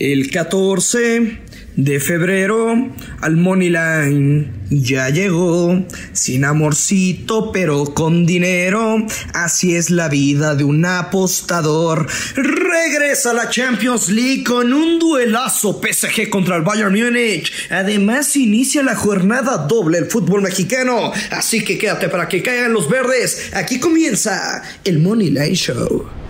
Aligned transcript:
El 0.00 0.28
14 0.28 1.38
de 1.76 2.00
febrero 2.00 2.90
al 3.20 3.36
Money 3.36 3.68
Line 3.68 4.50
ya 4.68 5.08
llegó, 5.10 5.86
sin 6.12 6.44
amorcito 6.44 7.52
pero 7.52 7.84
con 7.94 8.26
dinero, 8.26 9.06
así 9.34 9.76
es 9.76 9.90
la 9.90 10.08
vida 10.08 10.56
de 10.56 10.64
un 10.64 10.84
apostador. 10.84 12.08
Regresa 12.34 13.30
a 13.30 13.34
la 13.34 13.50
Champions 13.50 14.08
League 14.08 14.42
con 14.42 14.72
un 14.72 14.98
duelazo 14.98 15.80
PSG 15.80 16.28
contra 16.28 16.56
el 16.56 16.62
Bayern 16.62 16.92
Múnich. 16.92 17.52
Además 17.70 18.34
inicia 18.34 18.82
la 18.82 18.96
jornada 18.96 19.58
doble 19.68 19.98
el 19.98 20.06
fútbol 20.06 20.42
mexicano, 20.42 21.12
así 21.30 21.62
que 21.62 21.78
quédate 21.78 22.08
para 22.08 22.26
que 22.28 22.42
caigan 22.42 22.72
los 22.72 22.90
verdes. 22.90 23.52
Aquí 23.52 23.78
comienza 23.78 24.60
el 24.82 24.98
Money 24.98 25.30
Line 25.30 25.54
Show. 25.54 26.23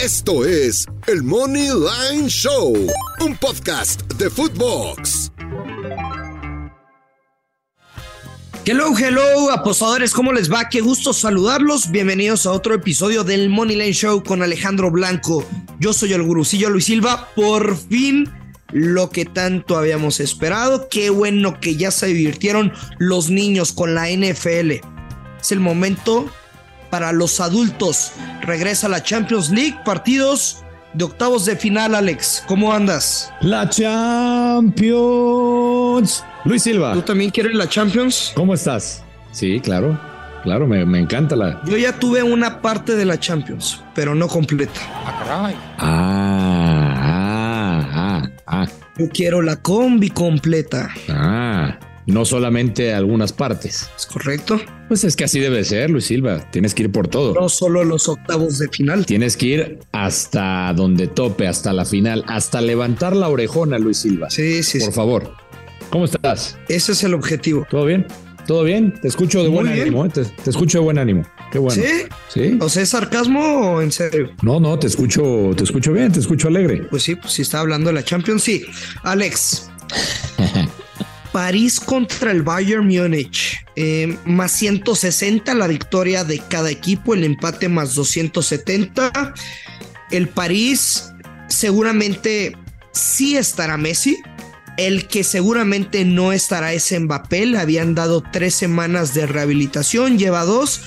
Esto 0.00 0.44
es 0.44 0.86
el 1.06 1.22
Money 1.22 1.68
Line 1.68 2.28
Show, 2.28 2.74
un 3.20 3.36
podcast 3.36 4.02
de 4.14 4.28
Footbox. 4.28 5.30
Hello, 8.66 8.92
hello, 8.98 9.52
apostadores, 9.52 10.12
¿cómo 10.12 10.32
les 10.32 10.52
va? 10.52 10.68
Qué 10.68 10.80
gusto 10.80 11.12
saludarlos. 11.12 11.90
Bienvenidos 11.92 12.44
a 12.44 12.52
otro 12.52 12.74
episodio 12.74 13.22
del 13.22 13.48
Money 13.48 13.76
Line 13.76 13.92
Show 13.92 14.24
con 14.24 14.42
Alejandro 14.42 14.90
Blanco. 14.90 15.46
Yo 15.78 15.92
soy 15.92 16.12
el 16.12 16.24
gurucillo 16.24 16.70
Luis 16.70 16.86
Silva. 16.86 17.28
Por 17.36 17.76
fin 17.76 18.28
lo 18.72 19.10
que 19.10 19.24
tanto 19.24 19.78
habíamos 19.78 20.18
esperado. 20.18 20.88
Qué 20.88 21.10
bueno 21.10 21.60
que 21.60 21.76
ya 21.76 21.92
se 21.92 22.06
divirtieron 22.06 22.72
los 22.98 23.30
niños 23.30 23.72
con 23.72 23.94
la 23.94 24.10
NFL. 24.10 24.72
Es 25.40 25.52
el 25.52 25.60
momento 25.60 26.28
para 26.94 27.10
los 27.10 27.40
adultos. 27.40 28.12
Regresa 28.42 28.88
la 28.88 29.02
Champions 29.02 29.50
League, 29.50 29.76
partidos 29.84 30.62
de 30.92 31.02
octavos 31.02 31.44
de 31.44 31.56
final, 31.56 31.92
Alex. 31.92 32.44
¿Cómo 32.46 32.72
andas? 32.72 33.32
La 33.40 33.68
Champions. 33.68 34.94
Luis 36.44 36.62
Silva. 36.62 36.92
¿Tú 36.92 37.02
también 37.02 37.32
quieres 37.32 37.52
la 37.56 37.68
Champions? 37.68 38.30
¿Cómo 38.36 38.54
estás? 38.54 39.02
Sí, 39.32 39.58
claro. 39.58 40.00
Claro, 40.44 40.68
me, 40.68 40.86
me 40.86 41.00
encanta 41.00 41.34
la. 41.34 41.60
Yo 41.64 41.76
ya 41.76 41.98
tuve 41.98 42.22
una 42.22 42.62
parte 42.62 42.94
de 42.94 43.04
la 43.04 43.18
Champions, 43.18 43.82
pero 43.92 44.14
no 44.14 44.28
completa. 44.28 44.80
Ah, 45.04 45.50
ah, 45.78 47.02
ah, 47.92 48.22
ah. 48.46 48.66
Yo 48.98 49.08
quiero 49.08 49.42
la 49.42 49.56
combi 49.56 50.10
completa. 50.10 50.90
Ah, 51.08 51.76
no 52.06 52.24
solamente 52.24 52.92
algunas 52.92 53.32
partes. 53.32 53.90
¿Es 53.96 54.06
correcto? 54.06 54.60
Pues 54.88 55.04
es 55.04 55.16
que 55.16 55.24
así 55.24 55.40
debe 55.40 55.64
ser, 55.64 55.90
Luis 55.90 56.04
Silva. 56.04 56.50
Tienes 56.50 56.74
que 56.74 56.84
ir 56.84 56.92
por 56.92 57.08
todo. 57.08 57.34
No 57.34 57.48
solo 57.48 57.84
los 57.84 58.08
octavos 58.08 58.58
de 58.58 58.68
final. 58.68 59.06
Tienes 59.06 59.36
que 59.36 59.46
ir 59.46 59.78
hasta 59.92 60.72
donde 60.74 61.06
tope, 61.06 61.46
hasta 61.48 61.72
la 61.72 61.84
final, 61.84 62.24
hasta 62.28 62.60
levantar 62.60 63.16
la 63.16 63.28
orejona, 63.28 63.78
Luis 63.78 63.98
Silva. 63.98 64.28
Sí, 64.30 64.62
sí. 64.62 64.78
Por 64.78 64.88
sí. 64.88 64.92
favor. 64.94 65.32
¿Cómo 65.90 66.04
estás? 66.04 66.58
Ese 66.68 66.92
es 66.92 67.04
el 67.04 67.14
objetivo. 67.14 67.66
¿Todo 67.70 67.84
bien? 67.86 68.06
¿Todo 68.46 68.62
bien? 68.64 68.92
Te 69.00 69.08
escucho 69.08 69.42
de 69.42 69.48
Muy 69.48 69.60
buen 69.62 69.72
bien. 69.72 69.82
ánimo. 69.82 70.04
¿eh? 70.04 70.10
Te, 70.12 70.24
te 70.24 70.50
escucho 70.50 70.78
de 70.78 70.84
buen 70.84 70.98
ánimo. 70.98 71.22
Qué 71.50 71.58
bueno. 71.58 71.82
¿Sí? 71.82 71.88
¿Sí? 72.28 72.58
O 72.60 72.68
sea, 72.68 72.82
¿es 72.82 72.90
sarcasmo 72.90 73.40
o 73.76 73.80
en 73.80 73.90
serio? 73.90 74.30
No, 74.42 74.60
no, 74.60 74.78
te 74.78 74.86
escucho, 74.86 75.52
te 75.56 75.64
escucho 75.64 75.92
bien, 75.92 76.12
te 76.12 76.20
escucho 76.20 76.48
alegre. 76.48 76.82
Pues 76.90 77.04
sí, 77.04 77.14
pues 77.14 77.32
sí 77.32 77.42
está 77.42 77.60
hablando 77.60 77.88
de 77.88 77.94
la 77.94 78.02
Champions. 78.04 78.42
Sí. 78.42 78.66
Alex. 79.02 79.70
París 81.34 81.80
contra 81.80 82.30
el 82.30 82.44
Bayern 82.44 82.86
Múnich. 82.86 83.66
Eh, 83.74 84.16
más 84.24 84.52
160 84.52 85.52
la 85.54 85.66
victoria 85.66 86.22
de 86.22 86.38
cada 86.38 86.70
equipo, 86.70 87.12
el 87.12 87.24
empate 87.24 87.68
más 87.68 87.96
270. 87.96 89.34
El 90.12 90.28
París 90.28 91.12
seguramente 91.48 92.56
sí 92.92 93.36
estará 93.36 93.76
Messi. 93.76 94.22
El 94.76 95.08
que 95.08 95.24
seguramente 95.24 96.04
no 96.04 96.32
estará 96.32 96.72
es 96.72 96.94
Mbappé. 96.96 97.46
Le 97.46 97.58
habían 97.58 97.96
dado 97.96 98.22
tres 98.32 98.54
semanas 98.54 99.12
de 99.12 99.26
rehabilitación, 99.26 100.18
lleva 100.18 100.44
dos. 100.44 100.82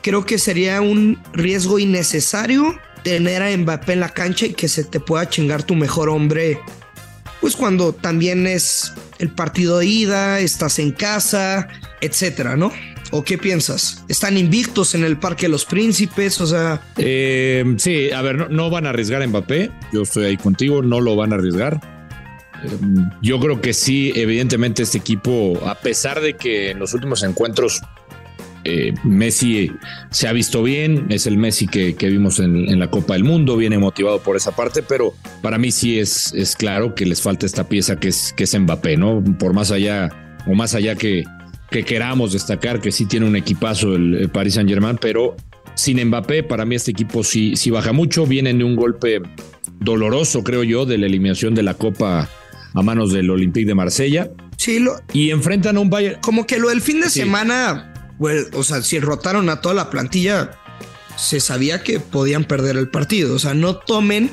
Creo 0.00 0.24
que 0.24 0.38
sería 0.38 0.80
un 0.80 1.22
riesgo 1.34 1.78
innecesario 1.78 2.78
tener 3.04 3.42
a 3.42 3.54
Mbappé 3.54 3.92
en 3.92 4.00
la 4.00 4.08
cancha 4.08 4.46
y 4.46 4.54
que 4.54 4.68
se 4.68 4.84
te 4.84 5.00
pueda 5.00 5.28
chingar 5.28 5.64
tu 5.64 5.74
mejor 5.74 6.08
hombre. 6.08 6.58
Pues 7.42 7.56
cuando 7.56 7.92
también 7.92 8.46
es 8.46 8.92
el 9.18 9.28
partido 9.28 9.78
de 9.80 9.86
ida, 9.86 10.38
estás 10.38 10.78
en 10.78 10.92
casa, 10.92 11.66
etcétera, 12.00 12.56
¿no? 12.56 12.70
¿O 13.10 13.24
qué 13.24 13.36
piensas? 13.36 14.04
Están 14.08 14.38
invictos 14.38 14.94
en 14.94 15.02
el 15.04 15.18
Parque 15.18 15.46
de 15.46 15.48
los 15.50 15.64
Príncipes, 15.64 16.40
o 16.40 16.46
sea, 16.46 16.80
Eh, 16.96 17.74
sí, 17.78 18.12
a 18.12 18.22
ver, 18.22 18.48
no, 18.50 18.70
van 18.70 18.86
a 18.86 18.90
arriesgar 18.90 19.20
a 19.22 19.26
Mbappé. 19.26 19.72
Yo 19.92 20.02
estoy 20.02 20.26
ahí 20.26 20.36
contigo, 20.36 20.82
no 20.82 21.00
lo 21.00 21.16
van 21.16 21.32
a 21.32 21.34
arriesgar. 21.34 21.80
Eh, 22.64 22.68
Yo 23.20 23.40
creo 23.40 23.60
que 23.60 23.72
sí, 23.74 24.12
evidentemente 24.14 24.84
este 24.84 24.98
equipo, 24.98 25.60
a 25.66 25.74
pesar 25.74 26.20
de 26.20 26.34
que 26.36 26.70
en 26.70 26.78
los 26.78 26.94
últimos 26.94 27.24
encuentros 27.24 27.82
eh, 28.64 28.92
Messi 29.04 29.70
se 30.10 30.28
ha 30.28 30.32
visto 30.32 30.62
bien, 30.62 31.06
es 31.10 31.26
el 31.26 31.36
Messi 31.36 31.66
que, 31.66 31.94
que 31.94 32.08
vimos 32.08 32.38
en, 32.38 32.68
en 32.68 32.78
la 32.78 32.90
Copa 32.90 33.14
del 33.14 33.24
Mundo, 33.24 33.56
viene 33.56 33.78
motivado 33.78 34.20
por 34.22 34.36
esa 34.36 34.54
parte, 34.54 34.82
pero 34.82 35.14
para 35.42 35.58
mí 35.58 35.70
sí 35.72 35.98
es, 35.98 36.32
es 36.34 36.54
claro 36.56 36.94
que 36.94 37.04
les 37.06 37.20
falta 37.22 37.46
esta 37.46 37.68
pieza 37.68 37.96
que 37.96 38.08
es, 38.08 38.32
que 38.36 38.44
es 38.44 38.58
Mbappé, 38.58 38.96
¿no? 38.96 39.22
Por 39.38 39.52
más 39.52 39.70
allá, 39.70 40.10
o 40.46 40.54
más 40.54 40.74
allá 40.74 40.94
que, 40.94 41.24
que 41.70 41.84
queramos 41.84 42.32
destacar 42.32 42.80
que 42.80 42.92
sí 42.92 43.06
tiene 43.06 43.26
un 43.26 43.36
equipazo 43.36 43.94
el, 43.96 44.28
Paris 44.32 44.54
Saint 44.54 44.68
Germain, 44.68 44.98
pero 45.00 45.36
sin 45.74 46.04
Mbappé, 46.06 46.42
para 46.42 46.64
mí 46.64 46.74
este 46.76 46.90
equipo 46.92 47.24
sí, 47.24 47.56
sí 47.56 47.70
baja 47.70 47.92
mucho, 47.92 48.26
vienen 48.26 48.58
de 48.58 48.64
un 48.64 48.76
golpe 48.76 49.22
doloroso, 49.80 50.42
creo 50.44 50.62
yo, 50.64 50.84
de 50.86 50.98
la 50.98 51.06
eliminación 51.06 51.54
de 51.54 51.62
la 51.62 51.74
Copa 51.74 52.28
a 52.74 52.82
manos 52.82 53.12
del 53.12 53.28
Olympique 53.30 53.66
de 53.66 53.74
Marsella 53.74 54.30
sí, 54.56 54.78
lo, 54.78 54.92
y 55.12 55.30
enfrentan 55.30 55.76
a 55.76 55.80
un 55.80 55.90
Bayern. 55.90 56.20
como 56.22 56.46
que 56.46 56.58
lo 56.58 56.68
del 56.68 56.80
fin 56.80 57.00
de 57.00 57.10
Sí. 57.10 57.20
semana, 57.20 57.91
o 58.18 58.64
sea, 58.64 58.82
si 58.82 59.00
rotaron 59.00 59.48
a 59.48 59.60
toda 59.60 59.74
la 59.74 59.90
plantilla, 59.90 60.52
se 61.16 61.40
sabía 61.40 61.82
que 61.82 62.00
podían 62.00 62.44
perder 62.44 62.76
el 62.76 62.88
partido. 62.88 63.34
O 63.34 63.38
sea, 63.38 63.54
no 63.54 63.76
tomen 63.76 64.30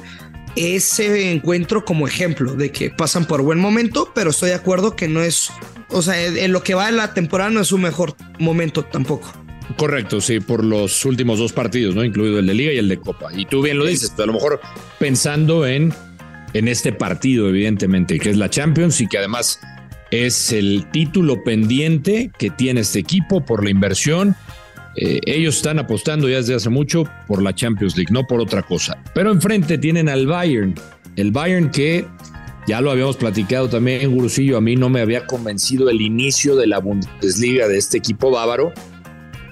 ese 0.55 1.31
encuentro 1.31 1.85
como 1.85 2.07
ejemplo 2.07 2.53
de 2.53 2.71
que 2.71 2.89
pasan 2.89 3.25
por 3.25 3.41
buen 3.41 3.59
momento, 3.59 4.11
pero 4.13 4.31
estoy 4.31 4.49
de 4.49 4.55
acuerdo 4.55 4.95
que 4.95 5.07
no 5.07 5.21
es, 5.21 5.49
o 5.89 6.01
sea, 6.01 6.23
en 6.25 6.51
lo 6.51 6.63
que 6.63 6.73
va 6.73 6.87
de 6.87 6.93
la 6.93 7.13
temporada 7.13 7.49
no 7.49 7.61
es 7.61 7.67
su 7.67 7.77
mejor 7.77 8.15
momento 8.39 8.83
tampoco. 8.83 9.31
Correcto, 9.77 10.19
sí, 10.19 10.39
por 10.39 10.63
los 10.63 11.05
últimos 11.05 11.37
dos 11.37 11.53
partidos, 11.53 11.95
¿no? 11.95 12.03
Incluido 12.03 12.39
el 12.39 12.47
de 12.47 12.53
Liga 12.55 12.73
y 12.73 12.77
el 12.77 12.89
de 12.89 12.99
Copa. 12.99 13.29
Y 13.33 13.45
tú 13.45 13.61
bien 13.61 13.77
lo 13.77 13.85
dices, 13.85 14.11
pero 14.15 14.23
a 14.23 14.27
lo 14.27 14.33
mejor 14.33 14.59
pensando 14.97 15.67
en, 15.67 15.93
en 16.53 16.67
este 16.67 16.91
partido, 16.91 17.47
evidentemente, 17.49 18.19
que 18.19 18.31
es 18.31 18.37
la 18.37 18.49
Champions 18.49 18.99
y 18.99 19.07
que 19.07 19.19
además 19.19 19.59
es 20.11 20.51
el 20.51 20.87
título 20.91 21.43
pendiente 21.43 22.31
que 22.37 22.49
tiene 22.49 22.81
este 22.81 22.99
equipo 22.99 23.45
por 23.45 23.63
la 23.63 23.69
inversión. 23.69 24.35
Eh, 24.95 25.19
ellos 25.25 25.57
están 25.57 25.79
apostando 25.79 26.27
ya 26.27 26.37
desde 26.37 26.55
hace 26.55 26.69
mucho 26.69 27.03
por 27.27 27.41
la 27.41 27.53
Champions 27.53 27.95
League, 27.95 28.11
no 28.11 28.25
por 28.25 28.41
otra 28.41 28.63
cosa. 28.63 29.01
Pero 29.13 29.31
enfrente 29.31 29.77
tienen 29.77 30.09
al 30.09 30.27
Bayern, 30.27 30.75
el 31.15 31.31
Bayern 31.31 31.71
que 31.71 32.05
ya 32.67 32.81
lo 32.81 32.91
habíamos 32.91 33.17
platicado 33.17 33.69
también, 33.69 34.11
Gurusillo, 34.11 34.57
a 34.57 34.61
mí 34.61 34.75
no 34.75 34.89
me 34.89 35.01
había 35.01 35.25
convencido 35.25 35.89
el 35.89 36.01
inicio 36.01 36.55
de 36.55 36.67
la 36.67 36.79
Bundesliga 36.79 37.67
de 37.67 37.77
este 37.77 37.97
equipo 37.97 38.31
bávaro 38.31 38.73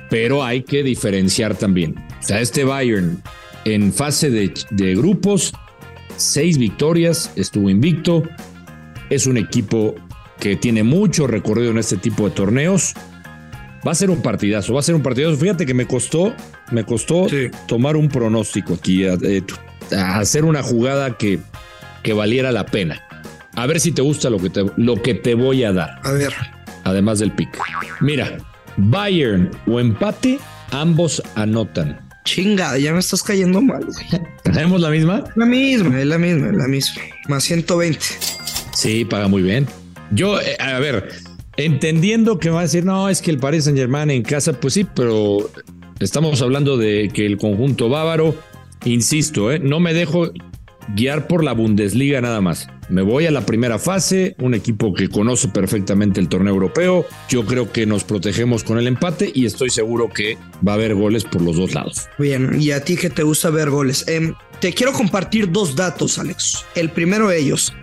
pero 0.09 0.43
hay 0.43 0.63
que 0.63 0.83
diferenciar 0.83 1.55
también. 1.55 1.95
O 2.19 2.23
sea, 2.23 2.41
este 2.41 2.63
Bayern 2.63 3.21
en 3.65 3.91
fase 3.91 4.29
de, 4.29 4.53
de 4.71 4.95
grupos, 4.95 5.53
seis 6.15 6.57
victorias, 6.57 7.31
estuvo 7.35 7.69
invicto, 7.69 8.23
es 9.09 9.27
un 9.27 9.37
equipo 9.37 9.95
que 10.39 10.55
tiene 10.55 10.83
mucho 10.83 11.27
recorrido 11.27 11.71
en 11.71 11.77
este 11.77 11.97
tipo 11.97 12.25
de 12.29 12.35
torneos. 12.35 12.93
Va 13.87 13.91
a 13.91 13.95
ser 13.95 14.09
un 14.09 14.21
partidazo, 14.21 14.73
va 14.73 14.79
a 14.79 14.83
ser 14.83 14.95
un 14.95 15.01
partidazo. 15.03 15.37
Fíjate 15.37 15.65
que 15.65 15.73
me 15.73 15.85
costó, 15.87 16.33
me 16.71 16.83
costó 16.83 17.29
Sí. 17.29 17.47
tomar 17.67 17.95
un 17.95 18.09
pronóstico 18.09 18.73
aquí, 18.73 19.03
eh, 19.05 19.43
hacer 19.91 20.43
una 20.45 20.61
jugada 20.63 21.17
que, 21.17 21.39
que 22.03 22.13
valiera 22.13 22.51
la 22.51 22.65
pena. 22.65 23.01
A 23.55 23.65
ver 23.65 23.79
si 23.79 23.91
te 23.91 24.01
gusta 24.01 24.29
lo 24.29 24.37
que 24.39 24.49
te, 24.49 24.65
lo 24.77 25.01
que 25.01 25.13
te 25.15 25.33
voy 25.33 25.63
a 25.63 25.71
dar 25.73 25.99
A 26.03 26.11
ver, 26.11 26.33
además 26.83 27.19
del 27.19 27.31
pick. 27.31 27.49
Mira, 28.01 28.37
Bayern 28.77 29.49
o 29.67 29.79
empate, 29.79 30.37
ambos 30.71 31.21
anotan. 31.35 31.99
chingada, 32.25 32.77
ya 32.77 32.91
me 32.93 32.99
estás 32.99 33.23
cayendo 33.23 33.61
mal. 33.61 33.85
güey. 33.85 34.21
¿Tenemos 34.43 34.81
la 34.81 34.89
misma? 34.89 35.23
La 35.35 35.45
misma, 35.45 35.99
es 35.99 36.05
la 36.05 36.17
misma, 36.17 36.47
es 36.49 36.55
la 36.57 36.67
misma. 36.67 37.01
Más 37.29 37.43
120. 37.45 37.99
Sí, 38.73 39.05
paga 39.05 39.27
muy 39.27 39.41
bien. 39.41 39.65
Yo, 40.11 40.39
eh, 40.39 40.55
a 40.59 40.79
ver, 40.79 41.09
entendiendo 41.57 42.39
que 42.39 42.49
va 42.49 42.59
a 42.59 42.63
decir, 42.63 42.85
no, 42.85 43.09
es 43.09 43.21
que 43.21 43.31
el 43.31 43.39
Paris 43.39 43.65
Saint 43.65 43.77
Germain 43.77 44.09
en 44.09 44.23
casa, 44.23 44.53
pues 44.53 44.73
sí, 44.73 44.85
pero 44.95 45.49
estamos 45.99 46.41
hablando 46.41 46.77
de 46.77 47.09
que 47.13 47.25
el 47.25 47.37
conjunto 47.37 47.89
bávaro, 47.89 48.35
insisto, 48.85 49.51
eh, 49.51 49.59
no 49.59 49.79
me 49.79 49.93
dejo 49.93 50.31
guiar 50.95 51.27
por 51.27 51.43
la 51.43 51.53
Bundesliga 51.53 52.21
nada 52.21 52.41
más. 52.41 52.69
Me 52.89 53.01
voy 53.01 53.25
a 53.25 53.31
la 53.31 53.45
primera 53.45 53.79
fase, 53.79 54.35
un 54.39 54.53
equipo 54.53 54.93
que 54.93 55.09
conoce 55.09 55.49
perfectamente 55.49 56.21
el 56.21 56.29
torneo 56.29 56.53
europeo. 56.53 57.05
Yo 57.27 57.45
creo 57.45 57.71
que 57.71 57.85
nos 57.85 58.05
protegemos 58.05 58.63
con 58.63 58.77
el 58.77 58.87
empate 58.87 59.29
y 59.33 59.45
estoy 59.45 59.69
seguro 59.69 60.09
que 60.09 60.37
va 60.65 60.71
a 60.71 60.75
haber 60.75 60.95
goles 60.95 61.25
por 61.25 61.41
los 61.41 61.57
dos 61.57 61.73
lados. 61.73 62.07
Bien, 62.17 62.55
y 62.57 62.71
a 62.71 62.81
ti 62.81 62.95
que 62.95 63.09
te 63.09 63.23
gusta 63.23 63.49
ver 63.49 63.69
goles. 63.69 64.07
Em, 64.07 64.35
te 64.61 64.73
quiero 64.73 64.93
compartir 64.93 65.51
dos 65.51 65.75
datos, 65.75 66.17
Alex. 66.17 66.65
El 66.75 66.89
primero 66.89 67.27
de 67.27 67.39
ellos, 67.39 67.73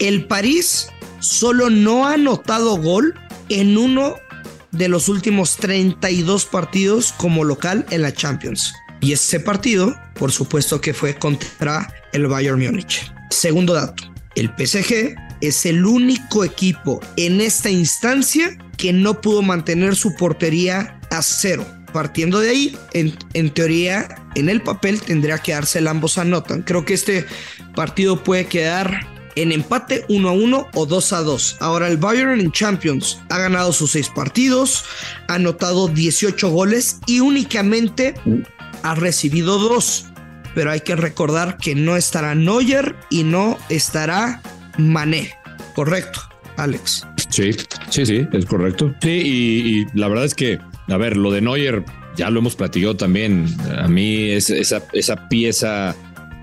el 0.00 0.24
París 0.24 0.88
solo 1.20 1.70
no 1.70 2.06
ha 2.06 2.14
anotado 2.14 2.76
gol 2.76 3.14
en 3.48 3.76
uno 3.78 4.16
de 4.72 4.88
los 4.88 5.08
últimos 5.08 5.56
32 5.56 6.46
partidos 6.46 7.12
como 7.12 7.44
local 7.44 7.86
en 7.90 8.02
la 8.02 8.12
Champions. 8.12 8.72
Y 9.00 9.12
ese 9.12 9.40
partido, 9.40 9.96
por 10.14 10.32
supuesto 10.32 10.80
que 10.80 10.94
fue 10.94 11.14
contra 11.14 11.92
el 12.12 12.26
Bayern 12.26 12.60
Múnich. 12.60 13.12
Segundo 13.30 13.74
dato, 13.74 14.04
el 14.34 14.48
PSG 14.48 15.14
es 15.40 15.66
el 15.66 15.86
único 15.86 16.44
equipo 16.44 17.00
en 17.16 17.40
esta 17.40 17.70
instancia 17.70 18.56
que 18.76 18.92
no 18.92 19.20
pudo 19.20 19.42
mantener 19.42 19.96
su 19.96 20.14
portería 20.14 21.00
a 21.10 21.22
cero. 21.22 21.66
Partiendo 21.92 22.38
de 22.38 22.50
ahí, 22.50 22.78
en, 22.92 23.50
teoría, 23.50 24.16
en 24.36 24.48
el 24.48 24.62
papel 24.62 25.00
tendría 25.00 25.38
que 25.38 25.52
darse 25.52 25.80
el 25.80 25.88
ambos 25.88 26.18
anotan. 26.18 26.62
Creo 26.62 26.84
que 26.84 26.94
este 26.94 27.26
partido 27.74 28.22
puede 28.22 28.46
quedar 28.46 29.06
en 29.36 29.52
empate 29.52 30.04
1 30.08 30.28
a 30.28 30.32
1 30.32 30.68
o 30.74 30.86
2 30.86 31.12
a 31.12 31.22
2. 31.22 31.56
Ahora 31.60 31.88
el 31.88 31.96
Bayern 31.96 32.40
en 32.40 32.52
Champions 32.52 33.20
ha 33.28 33.38
ganado 33.38 33.72
sus 33.72 33.92
6 33.92 34.10
partidos, 34.14 34.84
ha 35.28 35.34
anotado 35.34 35.88
18 35.88 36.50
goles 36.50 37.00
y 37.06 37.20
únicamente 37.20 38.14
ha 38.82 38.94
recibido 38.94 39.58
2 39.58 40.06
pero 40.54 40.70
hay 40.70 40.80
que 40.80 40.96
recordar 40.96 41.56
que 41.58 41.74
no 41.74 41.96
estará 41.96 42.34
Neuer 42.34 42.96
y 43.10 43.22
no 43.22 43.58
estará 43.68 44.42
Mané. 44.78 45.32
Correcto, 45.74 46.20
Alex. 46.56 47.06
Sí, 47.28 47.52
sí, 47.90 48.06
sí, 48.06 48.26
es 48.32 48.46
correcto. 48.46 48.94
Sí, 49.00 49.10
y, 49.10 49.98
la 49.98 50.08
verdad 50.08 50.24
es 50.24 50.34
que, 50.34 50.58
a 50.88 50.96
ver, 50.96 51.16
lo 51.16 51.30
de 51.30 51.40
Neuer 51.40 51.84
ya 52.16 52.30
lo 52.30 52.40
hemos 52.40 52.56
platicado 52.56 52.96
también. 52.96 53.46
A 53.78 53.88
mí 53.88 54.30
es, 54.30 54.50
esa, 54.50 54.82
esa 54.92 55.28
pieza 55.28 55.94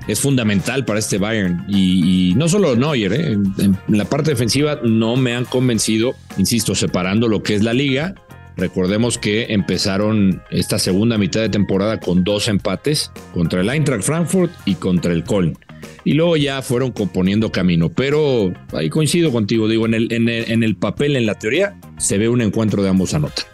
es 0.07 0.19
fundamental 0.19 0.85
para 0.85 0.99
este 0.99 1.17
Bayern. 1.17 1.65
Y, 1.67 2.33
no 2.35 2.47
solo 2.47 2.75
Neuer, 2.75 3.13
¿eh? 3.13 3.31
en, 3.33 3.77
la 3.87 4.05
parte 4.05 4.31
defensiva 4.31 4.79
no 4.83 5.15
me 5.15 5.35
han 5.35 5.45
convencido, 5.45 6.15
insisto, 6.37 6.75
separando 6.75 7.27
lo 7.27 7.43
que 7.43 7.55
es 7.55 7.63
la 7.63 7.73
liga 7.73 8.15
Recordemos 8.57 9.19
que 9.19 9.53
empezaron 9.53 10.41
esta 10.49 10.79
segunda 10.79 11.19
mitad 11.19 11.41
de 11.41 11.49
temporada 11.49 11.99
con 11.99 12.23
dos 12.23 12.47
empates 12.47 13.11
contra 13.31 13.61
el 13.61 13.69
Eintracht 13.69 14.03
Frankfurt 14.03 14.51
y 14.65 14.75
contra 14.75 15.13
el 15.13 15.23
Köln. 15.23 15.55
Y 16.03 16.13
luego 16.13 16.37
ya 16.37 16.63
fueron 16.63 16.91
componiendo 16.91 17.51
camino. 17.51 17.89
Pero 17.89 18.51
ahí 18.73 18.89
coincido 18.89 19.31
contigo, 19.31 19.67
digo, 19.67 19.85
en 19.85 19.93
el, 19.93 20.11
en 20.11 20.63
el, 20.63 20.75
papel, 20.75 21.15
en 21.15 21.27
la 21.27 21.35
teoría, 21.35 21.79
se 21.99 22.17
ve 22.17 22.29
un 22.29 22.41
encuentro 22.41 22.81
de 22.81 22.89
ambos 22.89 23.13
anotan. 23.13 23.45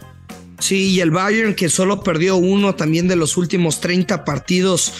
Sí, 0.58 0.90
y 0.90 1.00
el 1.00 1.10
Bayern 1.10 1.54
que 1.54 1.68
solo 1.68 2.02
perdió 2.02 2.36
uno 2.36 2.74
también 2.74 3.08
de 3.08 3.16
los 3.16 3.36
últimos 3.36 3.80
30 3.80 4.24
partidos 4.24 4.92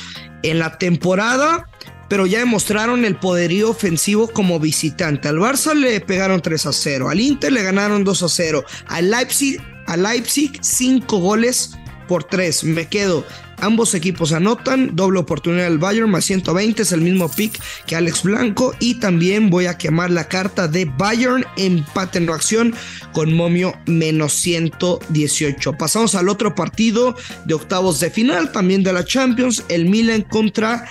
en 0.43 0.59
la 0.59 0.79
temporada, 0.79 1.69
pero 2.09 2.27
ya 2.27 2.41
demostraron 2.41 3.05
el 3.05 3.17
poderío 3.17 3.71
ofensivo 3.71 4.29
como 4.29 4.61
visitante. 4.61 5.29
Al 5.29 5.39
Barça 5.39 5.75
le 5.75 6.01
pegaron 6.01 6.43
3 6.43 6.67
a 6.67 6.73
0, 6.73 7.09
al 7.09 7.21
Inter 7.21 7.53
le 7.53 7.62
ganaron 7.62 8.05
2 8.05 8.23
a 8.23 8.29
0, 8.29 8.65
al 8.87 9.11
Leipzig 9.11 9.61
a 9.87 9.97
Leipzig, 9.97 10.59
5 10.61 11.19
goles 11.19 11.73
por 12.09 12.25
3. 12.25 12.65
Me 12.65 12.89
quedo. 12.89 13.25
Ambos 13.61 13.95
equipos 13.95 14.33
anotan, 14.33 14.95
doble 14.95 15.21
oportunidad 15.21 15.65
del 15.65 15.79
Bayern 15.79 16.11
más 16.11 16.25
120, 16.25 16.83
es 16.83 16.93
el 16.93 17.01
mismo 17.01 17.31
pick 17.31 17.61
que 17.87 17.97
Alex 17.97 18.23
Blanco 18.23 18.75
y 18.81 18.97
también 18.97 19.51
voy 19.51 19.67
a 19.67 19.79
quemar 19.79 20.11
la 20.11 20.29
carta 20.29 20.69
de 20.69 20.85
Bayern, 20.85 21.45
empate 21.56 22.19
en 22.19 22.29
acción 22.29 22.75
con 23.12 23.33
momio 23.33 23.75
menos 23.87 24.33
118. 24.35 25.73
Pasamos 25.75 26.15
al 26.15 26.29
otro 26.29 26.55
partido 26.55 27.17
de 27.45 27.55
octavos 27.55 28.01
de 28.01 28.11
final, 28.11 28.53
también 28.53 28.83
de 28.83 28.93
la 28.93 29.05
Champions, 29.05 29.65
el 29.69 29.87
Milan 29.87 30.23
contra 30.23 30.85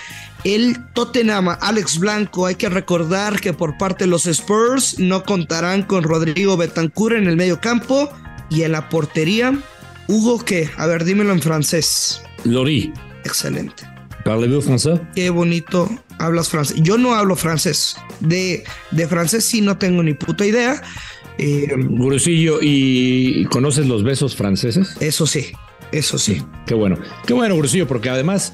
el 0.44 0.78
Tottenham, 0.94 1.56
Alex 1.62 2.00
Blanco, 2.00 2.46
hay 2.46 2.56
que 2.56 2.68
recordar 2.68 3.40
que 3.40 3.54
por 3.54 3.78
parte 3.78 4.04
de 4.04 4.10
los 4.10 4.26
Spurs 4.26 5.00
no 5.00 5.24
contarán 5.24 5.84
con 5.84 6.04
Rodrigo 6.04 6.58
Betancur 6.58 7.14
en 7.14 7.28
el 7.28 7.38
medio 7.38 7.62
campo. 7.62 8.12
Y 8.50 8.64
en 8.64 8.74
la 8.74 8.90
portería, 8.90 9.58
Hugo, 10.08 10.44
¿qué? 10.44 10.70
A 10.78 10.86
ver, 10.86 11.06
dímelo 11.06 11.32
en 11.32 11.42
francés. 11.42 12.23
Lori. 12.44 12.94
Excelente. 13.26 13.84
¿Parlez-vous 14.24 14.62
francés? 14.64 15.00
Qué 15.16 15.30
bonito 15.30 15.90
hablas 16.18 16.50
francés. 16.50 16.78
Yo 16.82 16.98
no 16.98 17.14
hablo 17.14 17.36
francés. 17.36 17.96
De, 18.20 18.64
de 18.92 19.08
francés 19.08 19.46
sí 19.46 19.62
no 19.62 19.78
tengo 19.78 20.02
ni 20.02 20.14
puta 20.14 20.46
idea. 20.46 20.82
Eh, 21.38 21.68
Gurusillo, 21.78 22.60
¿y 22.62 23.46
conoces 23.46 23.88
los 23.88 24.04
besos 24.04 24.36
franceses? 24.36 24.96
Eso 25.00 25.26
sí, 25.26 25.48
eso 25.92 26.18
sí. 26.18 26.42
Qué 26.66 26.74
bueno. 26.74 26.98
Qué 27.26 27.34
bueno, 27.34 27.56
Gurusillo, 27.56 27.88
porque 27.88 28.10
además 28.10 28.54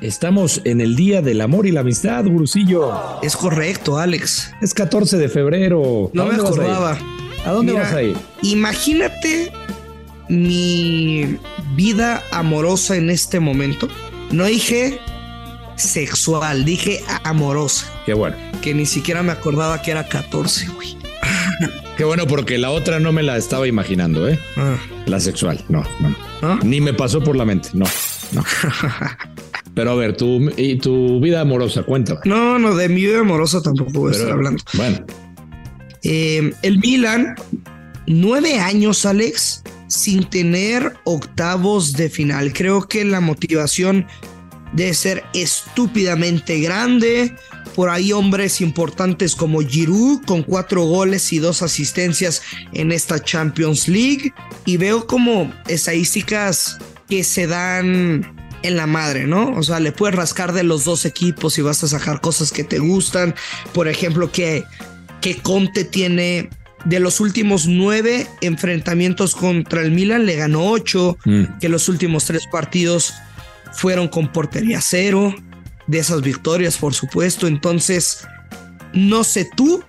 estamos 0.00 0.60
en 0.64 0.80
el 0.80 0.96
Día 0.96 1.22
del 1.22 1.40
Amor 1.40 1.66
y 1.66 1.72
la 1.72 1.80
Amistad, 1.80 2.24
Gurusillo. 2.26 2.92
Es 3.22 3.36
correcto, 3.36 3.98
Alex. 3.98 4.52
Es 4.60 4.74
14 4.74 5.16
de 5.16 5.28
febrero. 5.28 6.10
No 6.12 6.26
me 6.26 6.34
acordaba. 6.34 6.98
¿A 7.46 7.52
dónde 7.52 7.72
vas 7.72 7.92
a 7.92 8.02
ir? 8.02 8.16
Imagínate 8.42 9.52
mi 10.28 11.38
vida 11.74 12.22
amorosa 12.30 12.96
en 12.96 13.10
este 13.10 13.40
momento. 13.40 13.88
No 14.30 14.44
dije 14.46 15.00
sexual, 15.76 16.64
dije 16.64 17.02
amorosa. 17.24 17.86
Qué 18.04 18.14
bueno. 18.14 18.36
Que 18.62 18.74
ni 18.74 18.86
siquiera 18.86 19.22
me 19.22 19.32
acordaba 19.32 19.80
que 19.82 19.90
era 19.90 20.08
14, 20.08 20.68
güey. 20.68 20.96
Qué 21.96 22.04
bueno, 22.04 22.26
porque 22.26 22.58
la 22.58 22.70
otra 22.70 23.00
no 23.00 23.12
me 23.12 23.22
la 23.22 23.36
estaba 23.36 23.66
imaginando, 23.66 24.28
¿eh? 24.28 24.38
Ah. 24.56 24.76
La 25.06 25.18
sexual, 25.18 25.64
no, 25.68 25.82
no. 26.00 26.14
¿Ah? 26.42 26.58
Ni 26.62 26.80
me 26.80 26.94
pasó 26.94 27.20
por 27.20 27.34
la 27.34 27.44
mente, 27.44 27.70
no, 27.72 27.86
no. 28.32 28.44
Pero 29.74 29.92
a 29.92 29.94
ver, 29.94 30.16
tu, 30.16 30.50
y 30.56 30.76
tu 30.78 31.20
vida 31.20 31.40
amorosa, 31.40 31.82
cuéntame. 31.82 32.20
No, 32.24 32.58
no, 32.58 32.74
de 32.74 32.88
mi 32.88 33.02
vida 33.02 33.20
amorosa 33.20 33.62
tampoco 33.62 33.92
voy 33.92 34.12
a 34.12 34.16
estar 34.16 34.32
hablando. 34.32 34.62
Bueno. 34.74 35.06
Eh, 36.02 36.52
el 36.62 36.78
Milan, 36.78 37.34
nueve 38.06 38.58
años, 38.58 39.04
Alex, 39.04 39.62
sin 39.88 40.24
tener 40.24 40.94
octavos 41.04 41.94
de 41.94 42.08
final. 42.08 42.52
Creo 42.52 42.86
que 42.86 43.04
la 43.04 43.20
motivación 43.20 44.06
debe 44.72 44.94
ser 44.94 45.24
estúpidamente 45.34 46.60
grande. 46.60 47.34
Por 47.74 47.90
ahí 47.90 48.12
hombres 48.12 48.60
importantes 48.60 49.34
como 49.34 49.60
Giroud 49.60 50.24
con 50.24 50.42
cuatro 50.42 50.84
goles 50.84 51.32
y 51.32 51.38
dos 51.38 51.62
asistencias 51.62 52.42
en 52.72 52.92
esta 52.92 53.22
Champions 53.22 53.88
League. 53.88 54.32
Y 54.64 54.76
veo 54.76 55.06
como 55.06 55.52
estadísticas 55.68 56.78
que 57.08 57.24
se 57.24 57.46
dan 57.46 58.36
en 58.62 58.76
la 58.76 58.86
madre, 58.86 59.26
¿no? 59.26 59.52
O 59.52 59.62
sea, 59.62 59.78
le 59.78 59.92
puedes 59.92 60.16
rascar 60.16 60.52
de 60.52 60.64
los 60.64 60.84
dos 60.84 61.04
equipos 61.04 61.56
y 61.58 61.62
vas 61.62 61.84
a 61.84 61.88
sacar 61.88 62.20
cosas 62.20 62.50
que 62.50 62.64
te 62.64 62.80
gustan. 62.80 63.34
Por 63.72 63.86
ejemplo, 63.86 64.32
que 64.32 64.64
que 65.20 65.36
Conte 65.36 65.84
tiene 65.84 66.50
de 66.84 67.00
los 67.00 67.20
últimos 67.20 67.66
nueve 67.66 68.26
enfrentamientos 68.40 69.34
contra 69.34 69.82
el 69.82 69.90
Milan, 69.90 70.26
le 70.26 70.36
ganó 70.36 70.70
ocho, 70.70 71.18
mm. 71.24 71.58
que 71.60 71.68
los 71.68 71.88
últimos 71.88 72.24
tres 72.24 72.46
partidos 72.50 73.14
fueron 73.72 74.08
con 74.08 74.32
portería 74.32 74.80
cero, 74.80 75.34
de 75.88 75.98
esas 75.98 76.22
victorias, 76.22 76.76
por 76.76 76.94
supuesto. 76.94 77.48
Entonces, 77.48 78.26
no 78.92 79.24
sé 79.24 79.48
tú, 79.56 79.82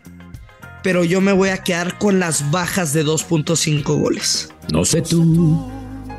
pero 0.82 1.04
yo 1.04 1.22
me 1.22 1.34
voy 1.34 1.50
a 1.50 1.58
quedar 1.60 2.00
con 2.00 2.20
las 2.20 2.50
bajas 2.50 2.94
de 2.94 3.06
2.5 3.06 3.84
goles. 4.00 4.50
No 4.74 4.86
sé 4.86 5.02
tú, 5.02 5.70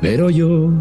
pero 0.01 0.29
yo, 0.29 0.71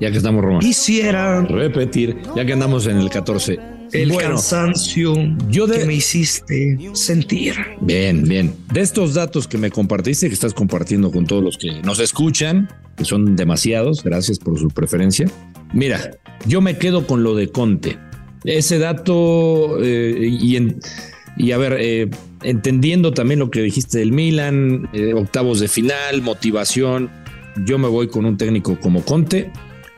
ya 0.00 0.10
que 0.10 0.18
estamos 0.18 0.42
románticos, 0.42 0.76
quisiera 0.76 1.40
repetir, 1.42 2.18
ya 2.36 2.44
que 2.44 2.52
andamos 2.52 2.86
en 2.86 2.98
el 2.98 3.10
14 3.10 3.58
el 3.92 4.16
cansancio 4.16 5.14
yo 5.48 5.66
que 5.66 5.84
me 5.84 5.94
hiciste 5.94 6.78
sentir. 6.94 7.54
Bien, 7.80 8.22
bien. 8.24 8.54
De 8.72 8.80
estos 8.80 9.14
datos 9.14 9.48
que 9.48 9.58
me 9.58 9.70
compartiste, 9.70 10.28
que 10.28 10.34
estás 10.34 10.54
compartiendo 10.54 11.10
con 11.10 11.26
todos 11.26 11.42
los 11.42 11.58
que 11.58 11.82
nos 11.82 11.98
escuchan, 12.00 12.68
que 12.96 13.04
son 13.04 13.36
demasiados, 13.36 14.02
gracias 14.02 14.38
por 14.38 14.58
su 14.58 14.68
preferencia. 14.68 15.30
Mira, 15.72 16.10
yo 16.46 16.60
me 16.60 16.78
quedo 16.78 17.06
con 17.06 17.22
lo 17.22 17.34
de 17.34 17.48
Conte. 17.48 17.98
Ese 18.44 18.78
dato 18.78 19.82
eh, 19.82 20.28
y, 20.30 20.56
y 21.36 21.52
a 21.52 21.58
ver, 21.58 21.76
eh, 21.78 22.10
entendiendo 22.42 23.12
también 23.12 23.40
lo 23.40 23.50
que 23.50 23.62
dijiste 23.62 23.98
del 23.98 24.12
Milan, 24.12 24.88
eh, 24.92 25.14
octavos 25.14 25.60
de 25.60 25.68
final, 25.68 26.22
motivación, 26.22 27.10
yo 27.64 27.78
me 27.78 27.88
voy 27.88 28.08
con 28.08 28.24
un 28.24 28.36
técnico 28.36 28.78
como 28.80 29.04
Conte, 29.04 29.50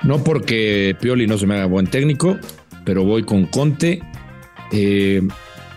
no 0.03 0.25
porque 0.25 0.97
Pioli 1.01 1.27
no 1.27 1.39
se 1.39 1.47
me 1.47 1.55
haga 1.55 1.67
buen 1.67 1.87
técnico, 1.87 2.39
pero 2.85 3.05
voy 3.05 3.23
con 3.25 3.47
Conte. 3.47 4.03
Eh, 4.73 5.23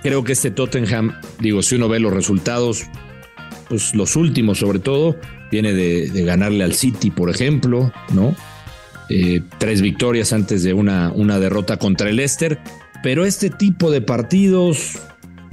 creo 0.04 0.24
que 0.24 0.34
este 0.34 0.52
Tottenham, 0.52 1.14
digo, 1.40 1.62
si 1.62 1.76
uno 1.76 1.90
ve 1.90 2.00
los 2.00 2.14
resultados, 2.14 2.84
pues 3.70 3.96
los 3.96 4.16
últimos 4.16 4.60
sobre 4.60 4.80
todo, 4.80 5.18
viene 5.52 5.74
de, 5.74 6.08
ganarle 6.24 6.64
al 6.64 6.74
City, 6.74 7.12
por 7.12 7.30
ejemplo, 7.30 7.92
¿no? 8.14 8.36
Eh, 9.10 9.42
tres 9.60 9.82
victorias 9.82 10.34
antes 10.34 10.64
de 10.64 10.74
una, 10.74 11.12
una 11.12 11.40
derrota 11.40 11.78
contra 11.78 12.10
el 12.10 12.16
Leicester. 12.16 12.60
pero 13.04 13.24
este 13.24 13.52
tipo 13.52 13.92
de 13.92 14.02
partidos 14.02 14.98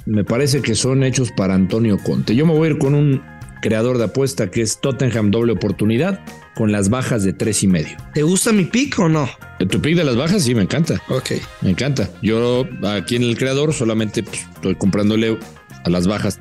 me 0.06 0.24
parece 0.24 0.62
que 0.62 0.74
son 0.74 1.04
hechos 1.04 1.30
para 1.32 1.54
Antonio 1.54 1.98
Conte. 1.98 2.34
Yo 2.34 2.46
me 2.46 2.54
voy 2.54 2.68
a 2.68 2.70
ir 2.72 2.78
con 2.78 2.94
un 2.94 3.22
creador 3.60 3.98
de 3.98 4.04
apuesta 4.04 4.50
que 4.50 4.62
es 4.62 4.80
Tottenham 4.80 5.30
doble 5.30 5.52
oportunidad 5.52 6.20
con 6.54 6.72
las 6.72 6.90
bajas 6.90 7.24
de 7.24 7.32
tres 7.32 7.62
y 7.62 7.68
medio. 7.68 7.96
¿Te 8.14 8.22
gusta 8.22 8.52
mi 8.52 8.64
pick 8.64 8.98
o 8.98 9.08
no? 9.08 9.28
Tu 9.58 9.80
pick 9.80 9.96
de 9.96 10.04
las 10.04 10.16
bajas 10.16 10.42
sí 10.42 10.54
me 10.54 10.62
encanta. 10.62 11.02
Ok. 11.08 11.32
Me 11.62 11.70
encanta. 11.70 12.10
Yo 12.22 12.66
aquí 12.84 13.16
en 13.16 13.22
el 13.22 13.36
creador 13.36 13.72
solamente 13.72 14.22
pues, 14.22 14.46
estoy 14.54 14.74
comprándole 14.74 15.38
a 15.84 15.90
las 15.90 16.06
bajas 16.06 16.38